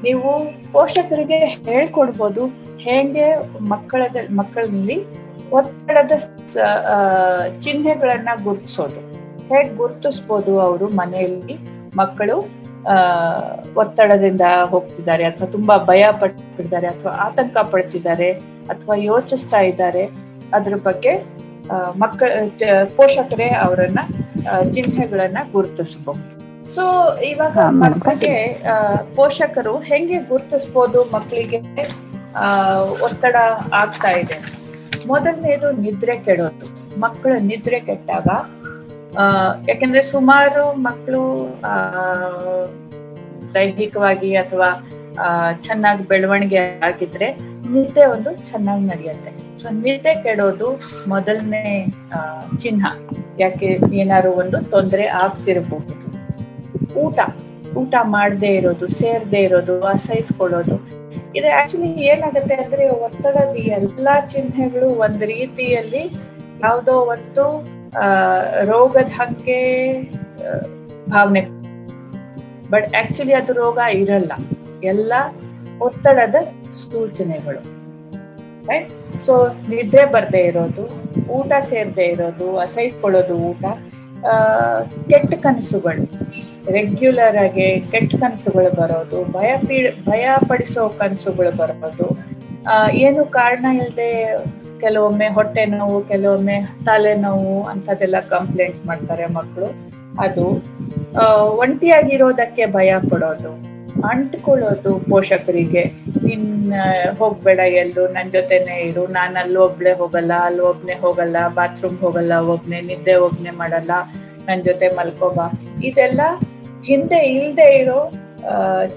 ನೀವು 0.04 0.32
ಪೋಷಕರಿಗೆ 0.72 1.40
ಹೇಳ್ಕೊಡ್ಬೋದು, 1.46 2.46
ಹೇಗೆ 2.80 3.26
ಮಕ್ಕಳ 3.60 4.02
ಮಕ್ಕಳಲ್ಲಿ 4.30 4.98
ಒತ್ತಡದ 5.52 6.12
ಚಿಹ್ನೆಗಳನ್ನ 7.60 8.30
ಗುರುತಿಸೋದು. 8.44 9.09
ಹೇಗೆ 9.50 9.72
ಗುರ್ತಿಸ್ಬೋದು 9.82 10.54
ಅವರು 10.60 10.88
ಮನೆಯಲ್ಲಿ. 11.02 11.56
ಮಕ್ಕಳು 11.98 12.38
ಒತ್ತಡದಿಂದ 13.82 14.44
ಹೋಗ್ತಿದ್ದಾರೆ 14.72 15.24
ಅಥವಾ 15.24 15.48
ತುಂಬಾ 15.52 15.76
ಭಯ 15.90 16.04
ಪಡ್ತಿದ್ದಾರೆ 16.22 16.88
ಅಥವಾ 16.88 17.12
ಆತಂಕ 17.26 17.58
ಪಡ್ತಿದ್ದಾರೆ 17.74 18.30
ಅಥವಾ 18.74 18.96
ಯೋಚಿಸ್ತಾ 19.10 19.60
ಇದ್ದಾರೆ. 19.70 20.04
ಅದ್ರ 20.58 20.76
ಬಗ್ಗೆ 20.88 21.14
ಮಕ್ಕಳ 22.04 22.30
ಪೋಷಕರೇ 22.98 23.48
ಅವರನ್ನ 23.66 24.00
ಚಿಹ್ನೆಗಳನ್ನ 24.76 25.40
ಗುರುತಿಸಬಹುದು 25.52 26.38
ಸೊ 26.74 26.84
ಇವಾಗ 27.32 27.58
ಮಕ್ಕಳಿಗೆ 27.82 28.36
ಪೋಷಕರು 29.16 29.74
ಹೆಂಗೆ 29.90 30.18
ಗುರುತಿಸ್ಬೋದು 30.30 31.00
ಮಕ್ಕಳಿಗೆ 31.16 31.60
ಒತ್ತಡ 33.06 33.36
ಆಗ್ತಾ 33.74 34.12
ಇದೆ? 34.22 34.38
ಮೊದಲನೇದು 35.08 35.68
ನಿದ್ರೆ 35.84 36.16
ಕೆಡೋದು. 36.26 36.66
ಮಕ್ಕಳ 37.00 37.34
ನಿದ್ರೆ 37.42 37.80
ಕೆಟ್ಟಾಗ 37.80 38.28
ಯಾಕಂದ್ರೆ 39.68 40.02
ಸುಮಾರು 40.02 40.64
ಮಕ್ಕಳು 40.82 41.24
ದೈಹಿಕವಾಗಿ 43.54 44.36
ಅಥವಾ 44.36 44.70
ಚೆನ್ನಾಗಿ 45.62 46.04
ಬೆಳವಣಿಗೆ 46.08 46.60
ಆಗಿದ್ರೆ 46.60 47.28
ನಿದ್ದೆ 47.74 48.06
ಒಂದು 48.06 48.32
ಚೆನ್ನಾಗಿ 48.36 48.86
ನಡೆಯುತ್ತೆ. 48.86 49.32
ಸೊ 49.58 49.70
ನಿದ್ದೆ 49.70 50.14
ಕೆಡೋದು 50.24 50.68
ಮೊದಲನೇ 51.08 51.64
ಚಿಹ್ನ 52.58 52.86
ಯಾಕೆ 53.40 53.80
ಏನಾದ್ರು 53.94 54.32
ಒಂದು 54.32 54.58
ತೊಂದರೆ 54.70 55.08
ಆಗ್ತಿರಬಹುದು 55.24 55.96
ಊಟ 57.04 57.20
ಊಟ 57.78 57.96
ಮಾಡದೇ 58.02 58.56
ಇರೋದು, 58.56 58.88
ಸೇರ್ದೇ 58.88 59.42
ಇರೋದು, 59.42 59.82
ಅಸಹಿಸ್ಕೊಳ್ಳೋದು. 59.82 60.76
ಇದು 61.36 61.50
ಆಕ್ಚುಲಿ 61.60 61.90
ಏನಾಗುತ್ತೆ 62.06 62.56
ಅಂದ್ರೆ 62.56 62.90
ಒತ್ತಡದ 62.90 63.56
ಎಲ್ಲಾ 63.78 64.20
ಚಿಹ್ನೆಗಳು 64.20 64.88
ಒಂದ್ 64.88 65.24
ರೀತಿಯಲ್ಲಿ 65.24 66.04
ಯಾವುದೋ 66.64 66.94
ಒಂದು 67.16 67.46
ರೋಗದ 68.64 69.10
ಹಾಗೆ 69.18 69.60
ಭಾವನೆ. 71.10 71.42
ಬಟ್ 72.70 72.96
ಆಕ್ಚುಲಿ 72.96 73.34
ಅದು 73.34 73.54
ರೋಗ 73.54 73.80
ಇರಲ್ಲ. 73.94 74.34
ಎಲ್ಲ 74.84 75.14
ಒತ್ತಡದ 75.82 76.36
ಸೂಚನೆಗಳು. 76.70 77.62
ರೈಟ್ 78.68 79.22
ಸೊ 79.26 79.34
ನಿದ್ರೆ 79.70 80.06
ಬರದೇ 80.06 80.42
ಇರೋದು, 80.42 80.84
ಊಟ 81.32 81.52
ಸೇರದೆ 81.60 82.06
ಇರೋದು, 82.06 82.58
ಅಸಹಿಸ್ಕೊಳ್ಳೋದು 82.58 83.36
ಊಟ 83.50 83.64
ಕೆಟ್ಟ 85.10 85.34
ಕನಸುಗಳು. 85.34 86.04
ರೆಗ್ಯುಲರ್ 86.72 87.38
ಆಗಿ 87.38 87.82
ಕೆಟ್ಟ 87.92 88.16
ಕನಸುಗಳು 88.16 88.72
ಬರೋದು 88.82 89.20
ಭಯ 89.32 89.52
ಪೀಡ 89.68 89.88
ಭಯ 90.10 90.30
ಪಡಿಸೋ 90.48 90.90
ಕನಸುಗಳು 90.90 91.58
ಬರೋದು 91.58 92.08
ಏನು 92.94 93.26
ಕಾರಣ 93.26 93.66
ಇಲ್ಲದೆ 93.66 94.12
ಕೆಲವೊಮ್ಮೆ 94.84 95.28
ಹೊಟ್ಟೆ 95.38 95.64
ನೋವು, 95.74 95.98
ಕೆಲವೊಮ್ಮೆ 96.12 96.58
ತಲೆನೋವು 96.88 97.56
ಅಂಥದ್ದೆಲ್ಲ 97.72 98.20
ಕಂಪ್ಲೇಂಟ್ಸ್ 98.36 98.84
ಮಾಡ್ತಾರೆ 98.90 99.26
ಮಕ್ಕಳು. 99.38 99.70
ಅದು 100.26 100.46
ಒಂಟಿಯಾಗಿರೋದಕ್ಕೆ 101.64 102.64
ಭಯ 102.78 102.94
ಪಡೋದು, 103.12 103.52
ಅಂಟ್ಕೊಳ್ಳೋದು 104.12 104.92
ಪೋಷಕರಿಗೆ. 105.12 105.84
ಇನ್ 106.34 106.48
ಹೋಗ್ಬೇಡ 107.20 107.60
ಎಲ್ಲೂ, 107.82 108.04
ನನ್ 108.16 108.30
ಜೊತೆನೆ 108.38 108.76
ಇರು, 108.88 109.04
ನಾನು 109.18 109.36
ಅಲ್ಲಿ 109.44 109.60
ಒಬ್ಳೆ 109.68 109.92
ಹೋಗಲ್ಲ, 110.02 110.34
ಅಲ್ಲಿ 110.48 110.64
ಒಬ್ನೆ 110.72 110.96
ಹೋಗಲ್ಲ 111.04 111.38
ಬಾತ್ರೂಮ್ 111.58 111.98
ಹೋಗಲ್ಲ, 112.04 112.34
ಒಬ್ನೆ 112.54 112.80
ನಿದ್ದೆ, 112.90 113.16
ಒಬ್ನೆ 113.28 113.54
ಮಾಡಲ್ಲ, 113.62 113.92
ನನ್ 114.48 114.64
ಜೊತೆ 114.70 114.88
ಮಲ್ಕೋಬಾ. 115.00 115.48
ಇದೆಲ್ಲ 115.90 116.22
ಹಿಂದೆ 116.90 117.22
ಇಲ್ದೆ 117.36 117.68
ಇರೋ 117.82 118.00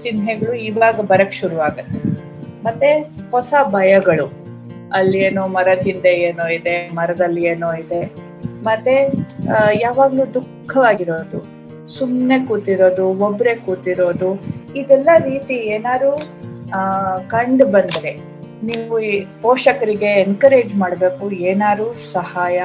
ಚಿಹ್ನೆಗಳು 0.03 0.53
ಇವಾಗ 0.69 0.99
ಬರಕ್ 1.11 1.35
ಶುರುವಾಗತ್ತೆ. 1.41 1.99
ಮತ್ತೆ 2.65 2.89
ಹೊಸ 3.33 3.53
ಭಯಗಳು. 3.75 4.27
ಅಲ್ಲಿ 4.93 5.17
ಏನೋ 5.17 5.47
ಮರದ 5.47 5.79
ಹಿಂದೆ 5.79 6.09
ಏನೋ 6.09 6.47
ಇದೆ, 6.47 6.89
ಮರದಲ್ಲಿ 6.89 7.43
ಏನೋ 7.43 7.73
ಇದೆ. 7.73 8.05
ಮತ್ತೆ 8.63 9.11
ಯಾವಾಗಲೂ 9.81 10.33
ದುಃಖವಾಗಿರೋದು 10.33 11.63
ಸುಮ್ಮನೆ 11.89 12.45
ಕೂತಿರೋದು, 12.45 13.07
ಒಬ್ರೆ 13.07 13.55
ಕೂತಿರೋದು, 13.55 14.41
ಇದೆಲ್ಲ 14.75 15.09
ರೀತಿ 15.23 15.53
ಏನಾದ್ರು, 15.53 16.15
ಆ, 16.75 17.17
ಕಂಡು 17.17 17.65
ಬಂದ್ರೆ 17.65 18.17
ನೀವು 18.63 18.99
ಈ 18.99 19.25
ಪೋಷಕರಿಗೆ 19.41 20.05
ಎನ್ಕರೇಜ್ 20.05 20.75
ಮಾಡಬೇಕು 20.75 21.31
ಏನಾರು 21.31 22.11
ಸಹಾಯ 22.11 22.61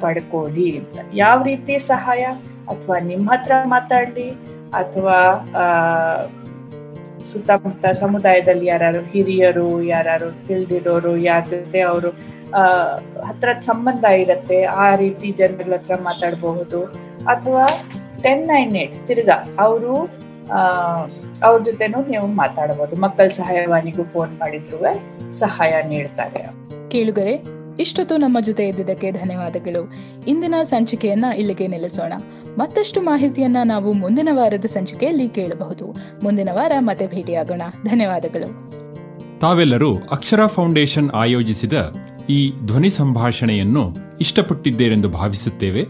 ಪಡ್ಕೊಳ್ಳಿ 0.00 0.80
ಯಾವ 1.14 1.42
ರೀತಿ 1.42 1.78
ಸಹಾಯ? 1.78 2.22
ಅಥವಾ 2.68 2.98
ನಿಮ್ಮ 2.98 3.32
ಹತ್ರ 3.32 3.52
ಮಾತಾಡ್ಲಿ, 3.64 4.30
ಅಥವಾ 4.72 5.48
ಸುತ್ತಮುತ್ತ 7.32 7.86
ಸಮುದಾಯದಲ್ಲಿ 7.86 8.66
ಯಾರು 8.66 9.00
ಹಿರಿಯರು 9.00 9.82
ಯಾರು 9.82 10.46
ತಿಳಿದಿರೋರು, 10.46 11.16
ಯಾರ 11.16 11.42
ಜೊತೆ 11.50 11.80
ಅವರು, 11.80 12.08
ಆ, 12.54 12.62
ಹತ್ರದ 13.26 13.58
ಸಂಬಂಧ 13.58 14.04
ಇರತ್ತೆ, 14.04 14.62
ಆ 14.62 14.94
ರೀತಿ 14.94 15.30
ಜನಗಳ 15.30 15.72
ಹತ್ರ 15.72 15.94
ಮಾತಾಡಬಹುದು. 16.02 16.84
ಅಥವಾ 17.26 17.66
ಟೆನ್ 18.22 18.46
ನೈನ್ 18.46 18.76
ಏಟ್ 18.76 19.06
ತಿರ್ಗಾ 19.06 19.56
ಅವರು 19.58 19.96
ಅವ್ರ 21.42 21.62
ಜೊತೆನೂ 21.62 22.06
ನೀವು 22.06 22.26
ಮಾತಾಡಬಹುದು 22.26 22.96
ಮಕ್ಕಳ 22.96 23.26
ಸಹಾಯವಾಣಿಗೂ 23.28 24.04
ಫೋನ್ 24.04 24.38
ಮಾಡಿದ್ರು 24.38 25.30
ಸಹಾಯ 25.32 25.82
ನೀಡ್ತಾರೆ. 25.82 26.46
ಕೇಳುಗರೆ 26.88 27.59
ಇಷ್ಟೊತ್ತು 27.80 28.16
ನಮ್ಮ 28.16 28.40
ಜೊತೆ 28.40 28.68
ಇದ್ದಿದ್ದಕ್ಕೆ 28.68 29.10
ಧನ್ಯವಾದಗಳು. 29.10 29.92
ಇಂದಿನ 30.28 30.54
ಸಂಚಿಕೆಯನ್ನ 30.62 31.24
ಇಲ್ಲಿಗೆ 31.36 31.66
ನಿಲ್ಲಿಸೋಣ. 31.66 32.12
ಮತ್ತಷ್ಟು 32.58 33.00
ಮಾಹಿತಿಯನ್ನ 33.00 33.56
ನಾವು 33.64 33.92
ಮುಂದಿನ 33.92 34.28
ವಾರದ 34.32 34.64
ಸಂಚಿಕೆಯಲ್ಲಿ 34.64 35.28
ಕೇಳಬಹುದು. 35.28 35.96
ಮುಂದಿನ 36.22 36.48
ವಾರ 36.52 36.72
ಮತ್ತೆ 36.78 37.06
ಭೇಟಿಯಾಗೋಣ. 37.06 37.62
ಧನ್ಯವಾದಗಳು. 37.84 38.80
ತಾವೆಲ್ಲರೂ 39.38 39.96
ಅಕ್ಷರ 39.96 40.46
ಫೌಂಡೇಶನ್ 40.46 41.10
ಆಯೋಜಿಸಿದ 41.10 41.94
ಈ 42.30 42.52
ಧ್ವನಿ 42.66 42.90
ಸಂಭಾಷಣೆಯನ್ನು 42.90 43.96
ಇಷ್ಟಪಟ್ಟಿದ್ದೇರೆಂದು 44.20 45.08
ಭಾವಿಸುತ್ತೇವೆ. 45.08 45.82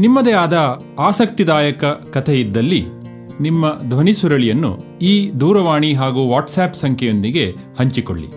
ನಿಮ್ಮದೇ 0.00 0.32
ಆದ 0.32 0.82
ಆಸಕ್ತಿದಾಯಕ 0.98 1.84
ಕಥೆ 1.84 2.40
ಇದ್ದಲ್ಲಿ 2.40 2.84
ನಿಮ್ಮ 3.40 3.80
ಧ್ವನಿ 3.88 4.12
ಸುರಳಿಯನ್ನು 4.12 4.78
ಈ 5.02 5.30
ದೂರವಾಣಿ 5.40 5.92
ಹಾಗೂ 5.92 6.28
ವಾಟ್ಸ್ಆ್ಯಪ್ 6.28 6.74
ಸಂಖ್ಯೆಯೊಂದಿಗೆ 6.74 7.54
ಹಂಚಿಕೊಳ್ಳಿ. 7.78 8.28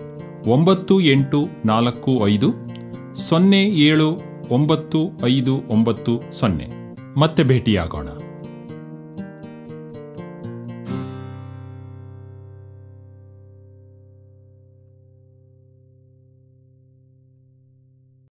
ಒಂಬತ್ತು 0.50 1.00
ಎಂಟು 1.00 1.48
ನಾಲ್ಕು 1.64 2.28
ಐದು 2.28 2.63
ಸೊನ್ನೆ 3.16 3.64
ಏಳು 3.64 4.20
ಒಂಬತ್ತು 4.50 4.98
ಐದು 5.24 5.62
ಒಂಬತ್ತು 5.68 6.20
ಸೊನ್ನೆ. 6.32 6.66
ಮತ್ತೆ 7.18 7.44
ಭೇಟಿಯಾಗೋಣ. 7.44 8.08